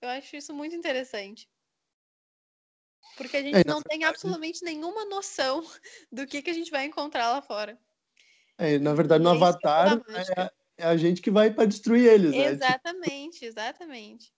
[0.00, 1.48] eu acho isso muito interessante.
[3.16, 5.62] Porque a gente é, não tem absolutamente nenhuma noção
[6.10, 7.78] do que, que a gente vai encontrar lá fora.
[8.58, 10.02] É, na verdade, no é Avatar
[10.36, 12.46] é, é, a gente que vai para destruir eles, né?
[12.46, 13.46] Exatamente, tipo...
[13.46, 14.32] exatamente.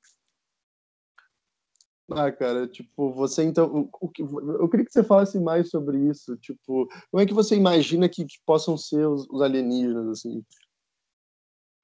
[2.10, 3.90] Ah, cara, tipo, você então.
[4.00, 6.36] O, o, eu queria que você falasse mais sobre isso.
[6.36, 10.44] Tipo, como é que você imagina que, que possam ser os, os, alienígenas, assim?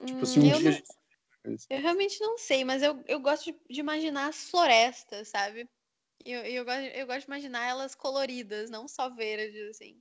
[0.04, 0.82] Tipo, assim, um hum, dia.
[1.44, 5.66] Não, eu realmente não sei, mas eu, eu gosto de, de imaginar as florestas, sabe?
[6.24, 9.98] Eu, eu, gosto, eu gosto de imaginar elas coloridas, não só verdes, assim.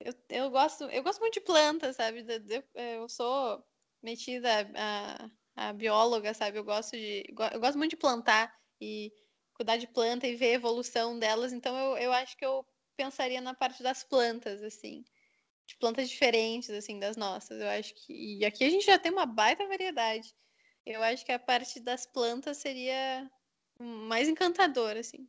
[0.00, 2.24] Eu, eu, gosto, eu gosto muito de plantas, sabe?
[2.48, 3.64] Eu, eu sou
[4.02, 6.58] metida a, a, bióloga, sabe?
[6.58, 7.24] Eu gosto de.
[7.52, 9.12] Eu gosto muito de plantar e
[9.54, 11.52] cuidar de planta e ver a evolução delas.
[11.52, 12.64] Então eu, eu acho que eu
[12.96, 15.04] pensaria na parte das plantas, assim.
[15.66, 17.60] De plantas diferentes, assim, das nossas.
[17.60, 18.38] Eu acho que.
[18.38, 20.34] E aqui a gente já tem uma baita variedade.
[20.84, 23.28] Eu acho que a parte das plantas seria
[23.78, 25.28] mais encantadora, assim.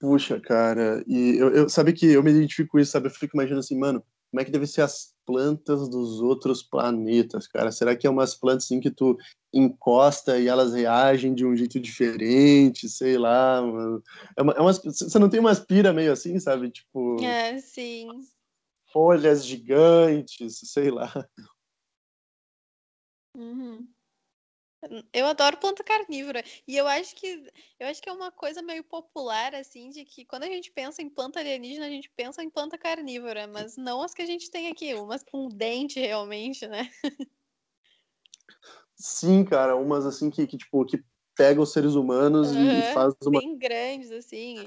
[0.00, 3.08] Puxa, cara, e eu, eu sabe que eu me identifico com isso, sabe?
[3.08, 7.46] Eu fico imaginando assim, mano, como é que deve ser as plantas dos outros planetas,
[7.46, 7.70] cara?
[7.70, 9.18] Será que é umas plantas assim que tu
[9.52, 14.02] encosta e elas reagem de um jeito diferente, sei lá, mano.
[14.38, 16.70] É uma, é umas, você não tem uma aspira meio assim, sabe?
[16.70, 17.22] Tipo.
[17.22, 18.08] É, sim.
[18.90, 21.12] Folhas gigantes, sei lá.
[23.36, 23.86] Uhum.
[25.12, 26.42] Eu adoro planta carnívora.
[26.66, 27.44] E eu acho que
[27.78, 31.02] eu acho que é uma coisa meio popular, assim, de que quando a gente pensa
[31.02, 34.50] em planta alienígena, a gente pensa em planta carnívora, mas não as que a gente
[34.50, 36.90] tem aqui, umas com dente realmente, né?
[38.96, 41.02] Sim, cara, umas assim que, que tipo, que
[41.36, 43.38] pega os seres humanos uhum, e faz uma.
[43.38, 44.58] Bem grandes, assim.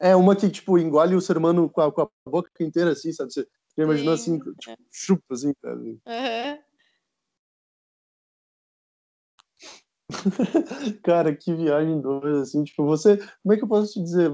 [0.00, 0.10] É.
[0.10, 0.16] é.
[0.16, 3.32] uma que, tipo, engole o ser humano com a, com a boca inteira, assim, sabe?
[3.32, 5.76] Você imaginou assim, tipo, chupa, assim, cara.
[5.76, 5.98] Uhum.
[11.02, 14.30] Cara, que viagem doida, assim, tipo, você, como é que eu posso te dizer?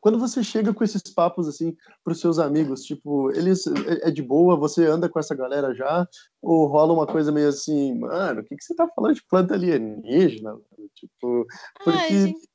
[0.00, 4.22] Quando você chega com esses papos, assim, pros seus amigos, tipo, eles, é, é de
[4.22, 6.06] boa, você anda com essa galera já,
[6.40, 9.54] ou rola uma coisa meio assim, mano, o que que você tá falando de planta
[9.54, 10.56] alienígena?
[10.94, 11.46] Tipo,
[11.84, 11.90] porque...
[11.90, 12.48] a, gente,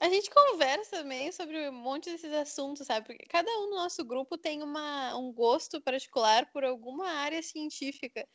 [0.00, 3.06] a gente conversa meio sobre um monte desses assuntos, sabe?
[3.06, 8.26] Porque cada um no nosso grupo tem uma, um gosto particular por alguma área científica.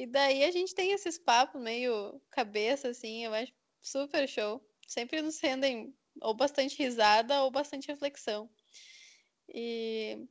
[0.00, 4.58] E daí a gente tem esses papos meio cabeça, assim, eu acho super show.
[4.88, 8.48] Sempre nos rendem ou bastante risada ou bastante reflexão.
[9.46, 10.26] E...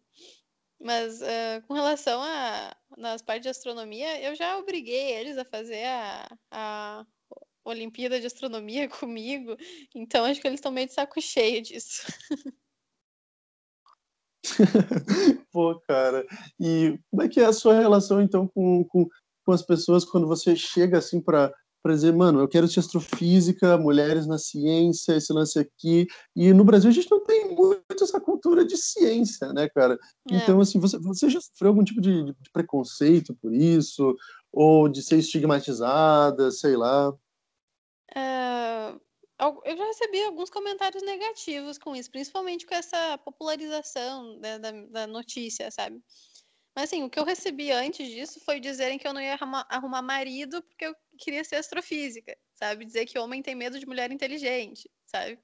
[0.81, 5.85] Mas uh, com relação a nas partes de astronomia, eu já obriguei eles a fazer
[5.85, 7.05] a, a
[7.63, 9.55] Olimpíada de Astronomia comigo,
[9.93, 12.07] então acho que eles estão meio de saco cheio disso.
[15.51, 16.25] Pô, cara,
[16.59, 19.07] e como é que é a sua relação então com, com
[19.49, 23.77] com as pessoas quando você chega assim para para dizer, mano, eu quero ser astrofísica,
[23.77, 26.05] mulheres na ciência, esse lance aqui.
[26.35, 29.97] E no Brasil a gente não tem muito essa cultura de ciência, né, cara?
[30.29, 30.35] É.
[30.35, 34.13] Então, assim, você, você já sofreu algum tipo de, de, preconceito por isso?
[34.51, 37.13] Ou de ser estigmatizada, sei lá?
[38.13, 38.93] É,
[39.39, 45.07] eu já recebi alguns comentários negativos com isso, principalmente com essa popularização da, da, da
[45.07, 46.03] notícia, sabe?
[46.75, 49.65] Mas assim, o que eu recebi antes disso foi dizerem que eu não ia arrumar,
[49.69, 52.85] arrumar marido porque eu queria ser astrofísica, sabe?
[52.85, 55.39] Dizer que homem tem medo de mulher inteligente, sabe?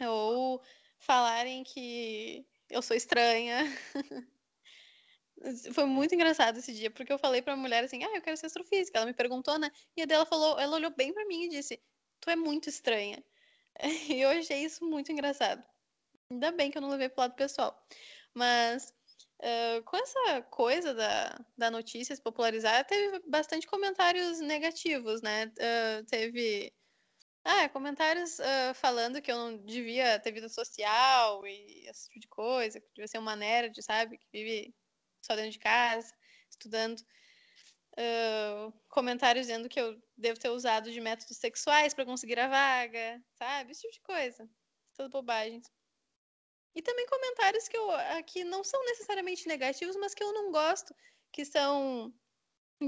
[0.00, 0.62] Ou
[0.98, 3.64] falarem que eu sou estranha.
[5.72, 8.46] Foi muito engraçado esse dia, porque eu falei pra mulher assim, ah, eu quero ser
[8.46, 8.98] astrofísica.
[8.98, 9.70] Ela me perguntou, né?
[9.96, 11.80] E a dela falou, ela olhou bem pra mim e disse,
[12.20, 13.22] tu é muito estranha.
[14.10, 15.64] E eu achei isso muito engraçado.
[16.30, 17.74] Ainda bem que eu não levei pro lado pessoal.
[18.34, 18.92] Mas
[19.40, 25.46] Uh, com essa coisa da, da notícia se popularizar, teve bastante comentários negativos, né?
[25.46, 26.70] Uh, teve
[27.42, 32.28] ah, comentários uh, falando que eu não devia ter vida social e esse tipo de
[32.28, 34.18] coisa, que devia ser uma nerd, sabe?
[34.18, 34.74] Que vive
[35.22, 36.12] só dentro de casa,
[36.50, 37.02] estudando.
[38.90, 43.72] comentários dizendo que eu devo ter usado de métodos sexuais para conseguir a vaga, sabe?
[43.72, 44.48] Esse tipo de coisa.
[44.94, 45.79] Tudo bobagens.
[46.74, 47.88] E também comentários que, eu,
[48.26, 50.94] que não são necessariamente negativos, mas que eu não gosto,
[51.32, 52.14] que são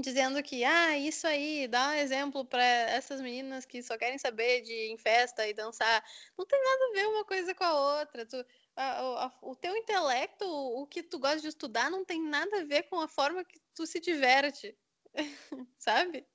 [0.01, 4.61] dizendo que, ah, isso aí, dá um exemplo para essas meninas que só querem saber
[4.61, 6.03] de ir em festa e dançar.
[6.37, 8.25] Não tem nada a ver uma coisa com a outra.
[8.25, 8.37] Tu,
[8.75, 12.65] a, a, o teu intelecto, o que tu gosta de estudar, não tem nada a
[12.65, 14.75] ver com a forma que tu se diverte,
[15.77, 16.25] sabe?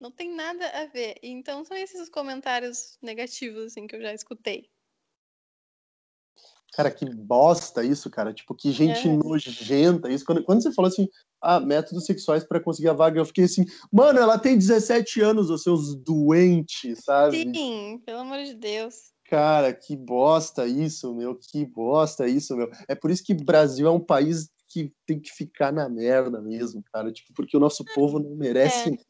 [0.00, 1.18] Não tem nada a ver.
[1.22, 4.70] Então são esses os comentários negativos assim, que eu já escutei.
[6.74, 8.32] Cara, que bosta isso, cara.
[8.32, 9.16] Tipo, que gente é.
[9.16, 10.24] nojenta isso.
[10.24, 11.08] Quando, quando você falou assim,
[11.40, 15.50] ah, métodos sexuais para conseguir a vaga, eu fiquei assim, mano, ela tem 17 anos,
[15.50, 17.36] os seus doentes, sabe?
[17.36, 19.12] Sim, pelo amor de Deus.
[19.28, 21.34] Cara, que bosta isso, meu.
[21.34, 22.70] Que bosta isso, meu.
[22.88, 26.40] É por isso que o Brasil é um país que tem que ficar na merda
[26.40, 27.12] mesmo, cara.
[27.12, 28.90] Tipo, porque o nosso povo não merece é.
[28.90, 29.02] nada.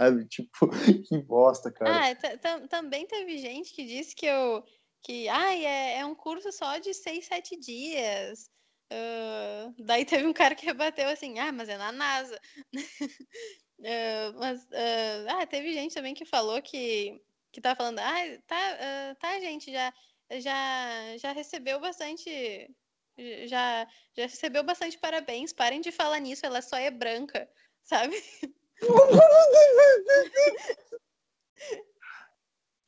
[0.00, 0.24] Sabe?
[0.26, 0.68] Tipo,
[1.08, 2.12] que bosta, cara.
[2.12, 4.62] Ah, também teve gente que disse que eu
[5.02, 8.50] que ai, é, é um curso só de seis, sete dias.
[8.90, 12.40] Uh, daí teve um cara que rebateu assim, ah, mas é na NASA.
[13.80, 17.20] uh, mas uh, ah, teve gente também que falou que,
[17.52, 19.92] que tá falando, ah, tá, tá, gente, já,
[20.38, 22.70] já, já recebeu bastante.
[23.46, 23.84] Já,
[24.16, 25.52] já recebeu bastante parabéns.
[25.52, 27.50] Parem de falar nisso, ela só é branca,
[27.82, 28.14] sabe?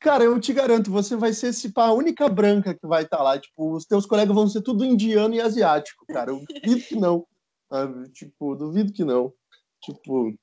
[0.01, 3.23] Cara, eu te garanto, você vai ser se a única branca que vai estar tá
[3.23, 3.39] lá.
[3.39, 6.31] Tipo, os teus colegas vão ser tudo indiano e asiático, cara.
[6.31, 7.27] Eu duvido que não.
[7.71, 8.09] Sabe?
[8.09, 9.31] Tipo, duvido que não.
[9.79, 10.33] Tipo,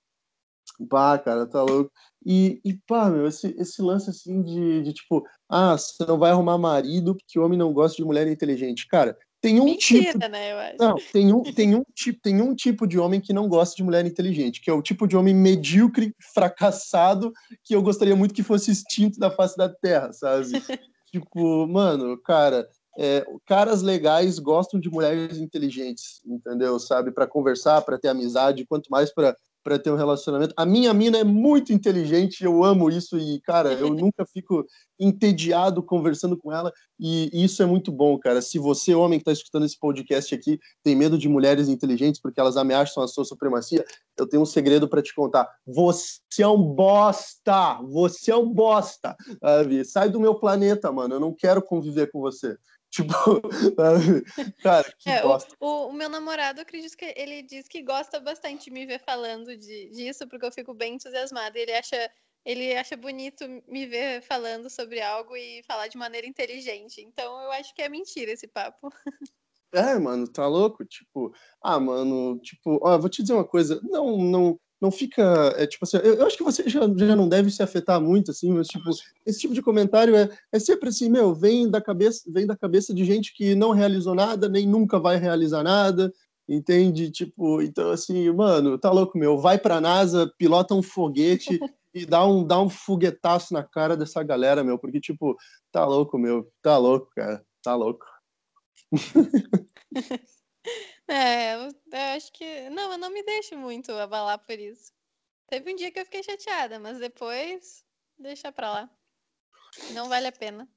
[0.89, 1.91] pá, cara, tá louco.
[2.25, 6.31] E, e pá, meu, esse, esse lance assim de, de tipo, ah, você não vai
[6.31, 8.87] arrumar marido porque homem não gosta de mulher inteligente.
[8.87, 10.19] Cara, tem um Mentira, tipo.
[10.29, 10.77] Né.
[10.79, 13.83] Não, tem um, tem, um tipo, tem um tipo de homem que não gosta de
[13.83, 17.33] mulher inteligente, que é o tipo de homem medíocre, fracassado,
[17.65, 20.49] que eu gostaria muito que fosse extinto da face da Terra, sabe?
[21.13, 22.69] tipo, mano, cara,
[22.99, 26.79] é, caras legais gostam de mulheres inteligentes, entendeu?
[26.81, 27.13] Sabe?
[27.13, 29.37] Para conversar, para ter amizade, quanto mais para
[29.69, 30.55] para ter um relacionamento.
[30.57, 34.65] A minha mina é muito inteligente, eu amo isso e, cara, eu nunca fico
[34.99, 38.41] entediado conversando com ela e isso é muito bom, cara.
[38.41, 42.41] Se você, homem que está escutando esse podcast aqui, tem medo de mulheres inteligentes porque
[42.41, 43.85] elas ameaçam a sua supremacia,
[44.17, 45.47] eu tenho um segredo para te contar.
[45.67, 47.79] Você é um bosta!
[47.91, 49.15] Você é um bosta!
[49.39, 49.85] Sabe?
[49.85, 51.17] Sai do meu planeta, mano.
[51.17, 52.57] Eu não quero conviver com você.
[52.91, 53.13] Tipo,
[54.63, 55.55] cara, que é, bosta.
[55.61, 59.57] O, o, meu namorado, acredito que ele diz que gosta bastante de me ver falando
[59.57, 61.59] de, disso, porque eu fico bem entusiasmada.
[61.59, 62.11] Ele acha,
[62.45, 67.01] ele acha bonito me ver falando sobre algo e falar de maneira inteligente.
[67.03, 68.91] Então eu acho que é mentira esse papo.
[69.71, 70.83] É, mano, tá louco?
[70.83, 71.31] Tipo,
[71.63, 75.23] ah, mano, tipo, ó, vou te dizer uma coisa, não, não, não fica.
[75.57, 78.31] É, tipo assim, eu, eu, acho que você já, já não deve se afetar muito,
[78.31, 78.89] assim, mas tipo,
[79.27, 82.95] esse tipo de comentário é, é sempre assim, meu, vem da cabeça, vem da cabeça
[82.95, 86.13] de gente que não realizou nada, nem nunca vai realizar nada,
[86.49, 87.11] entende?
[87.11, 91.59] Tipo, então assim, mano, tá louco, meu, vai pra NASA, pilota um foguete
[91.95, 95.37] e dá um, dá um foguetaço na cara dessa galera, meu, porque, tipo,
[95.73, 98.07] tá louco, meu, tá louco, cara, tá louco.
[101.09, 101.61] É, eu,
[101.93, 102.69] eu acho que.
[102.71, 104.93] Não, eu não me deixo muito abalar por isso.
[105.49, 107.83] Teve um dia que eu fiquei chateada, mas depois
[108.19, 108.91] deixa pra lá.
[109.95, 110.69] Não vale a pena.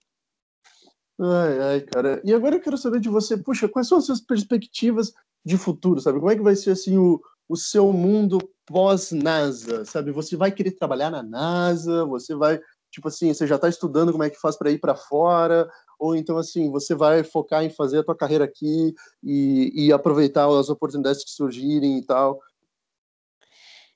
[1.19, 2.21] Ai, ai, cara.
[2.23, 5.13] E agora eu quero saber de você, puxa, quais são as suas perspectivas
[5.45, 6.19] de futuro, sabe?
[6.19, 10.11] Como é que vai ser assim o, o seu mundo pós-NASA, sabe?
[10.11, 12.59] Você vai querer trabalhar na NASA, você vai,
[12.89, 15.69] tipo assim, você já está estudando como é que faz para ir para fora,
[16.01, 18.91] ou então assim, você vai focar em fazer a tua carreira aqui
[19.23, 22.41] e, e aproveitar as oportunidades que surgirem e tal.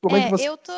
[0.03, 0.47] Como é, é que você...
[0.47, 0.71] eu tô,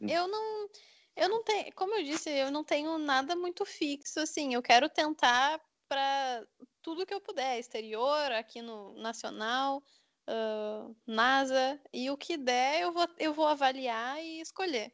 [0.00, 0.68] eu não,
[1.14, 4.88] eu não tenho, como eu disse, eu não tenho nada muito fixo, assim, eu quero
[4.88, 6.44] tentar para
[6.82, 9.80] tudo que eu puder, exterior, aqui no nacional,
[10.28, 14.92] uh, NASA, e o que der eu vou, eu vou avaliar e escolher.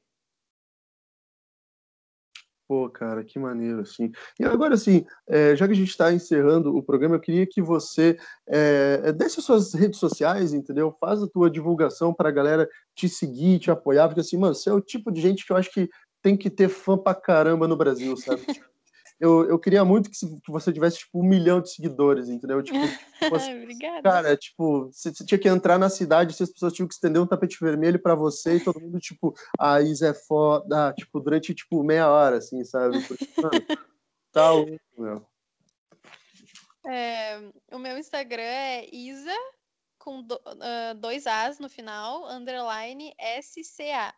[2.69, 4.13] Pô, cara, que maneiro, assim.
[4.39, 7.63] E agora, assim, é, já que a gente está encerrando o programa, eu queria que
[7.63, 10.95] você é, desse as suas redes sociais, entendeu?
[11.01, 14.69] Faz a tua divulgação para a galera te seguir, te apoiar, porque, assim, mano, você
[14.69, 15.89] é o tipo de gente que eu acho que
[16.21, 18.43] tem que ter fã pra caramba no Brasil, sabe?
[19.21, 22.63] eu, eu queria muito que, que, você tivesse, tipo, um milhão de seguidores, entendeu?
[22.63, 22.79] Tipo,
[23.29, 24.03] você, Obrigada.
[24.03, 27.21] Cara, tipo, você, você, tinha que entrar na cidade se as pessoas tinham que estender
[27.21, 31.19] um tapete vermelho para você e todo mundo, tipo, a ah, Isa é foda, tipo,
[31.19, 33.03] durante, tipo, meia hora, assim, sabe?
[33.07, 33.51] Porque, mano,
[34.33, 35.27] tá louco, meu.
[36.87, 37.41] É,
[37.73, 39.35] o meu Instagram é Isa,
[39.99, 43.13] com do, uh, dois As no final, underline
[43.43, 44.15] SCA.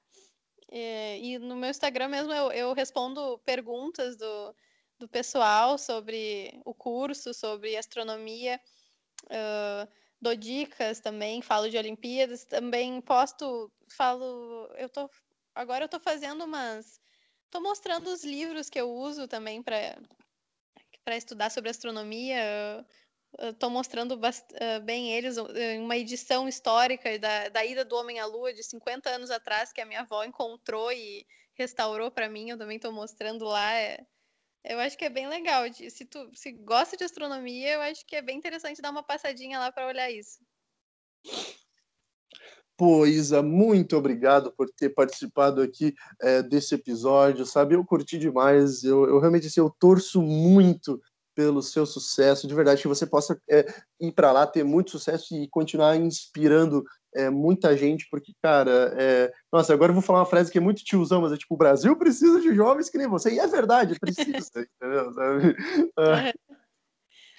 [0.70, 4.54] É, e no meu Instagram mesmo eu, eu respondo perguntas do,
[5.00, 8.60] do pessoal sobre o curso, sobre astronomia.
[9.24, 9.90] Uh,
[10.20, 15.10] dou dicas também, falo de Olimpíadas, também posto, falo, eu tô
[15.54, 17.00] agora eu tô fazendo umas
[17.50, 19.98] tô mostrando os livros que eu uso também para
[21.02, 22.86] para estudar sobre astronomia.
[23.42, 24.18] Estou mostrando
[24.84, 25.36] bem eles,
[25.78, 29.80] uma edição histórica da, da ida do homem à lua de 50 anos atrás, que
[29.80, 31.24] a minha avó encontrou e
[31.54, 32.50] restaurou para mim.
[32.50, 33.72] Eu também estou mostrando lá.
[33.72, 34.04] É,
[34.64, 35.64] eu acho que é bem legal.
[35.72, 39.58] Se tu se gosta de astronomia, eu acho que é bem interessante dar uma passadinha
[39.58, 40.38] lá para olhar isso.
[42.76, 47.74] Pô, Isa, muito obrigado por ter participado aqui é, desse episódio, sabe?
[47.74, 50.98] Eu curti demais, eu, eu realmente assim, eu torço muito
[51.34, 53.66] pelo seu sucesso, de verdade, que você possa é,
[54.00, 56.82] ir para lá, ter muito sucesso e continuar inspirando
[57.14, 59.32] é, muita gente, porque, cara, é...
[59.52, 61.58] nossa, agora eu vou falar uma frase que é muito tiozão, mas é tipo, o
[61.58, 64.50] Brasil precisa de jovens que nem você, e é verdade, precisa,
[64.80, 65.12] entendeu?
[65.98, 66.32] Ah.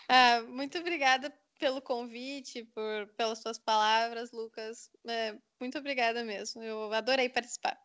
[0.09, 4.89] ah, muito obrigada pelo convite, por, pelas suas palavras, Lucas.
[5.07, 7.77] É, muito obrigada mesmo, eu adorei participar.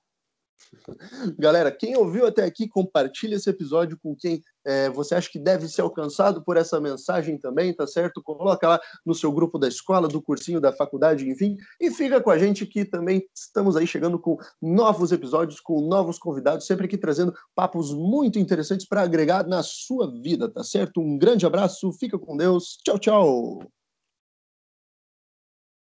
[1.39, 5.69] Galera, quem ouviu até aqui, compartilha esse episódio com quem é, você acha que deve
[5.69, 8.23] ser alcançado por essa mensagem também, tá certo?
[8.23, 12.31] Coloca lá no seu grupo da escola, do cursinho, da faculdade, enfim, e fica com
[12.31, 16.99] a gente que também estamos aí chegando com novos episódios, com novos convidados, sempre aqui
[16.99, 21.01] trazendo papos muito interessantes para agregar na sua vida, tá certo?
[21.01, 23.76] Um grande abraço, fica com Deus, tchau, tchau!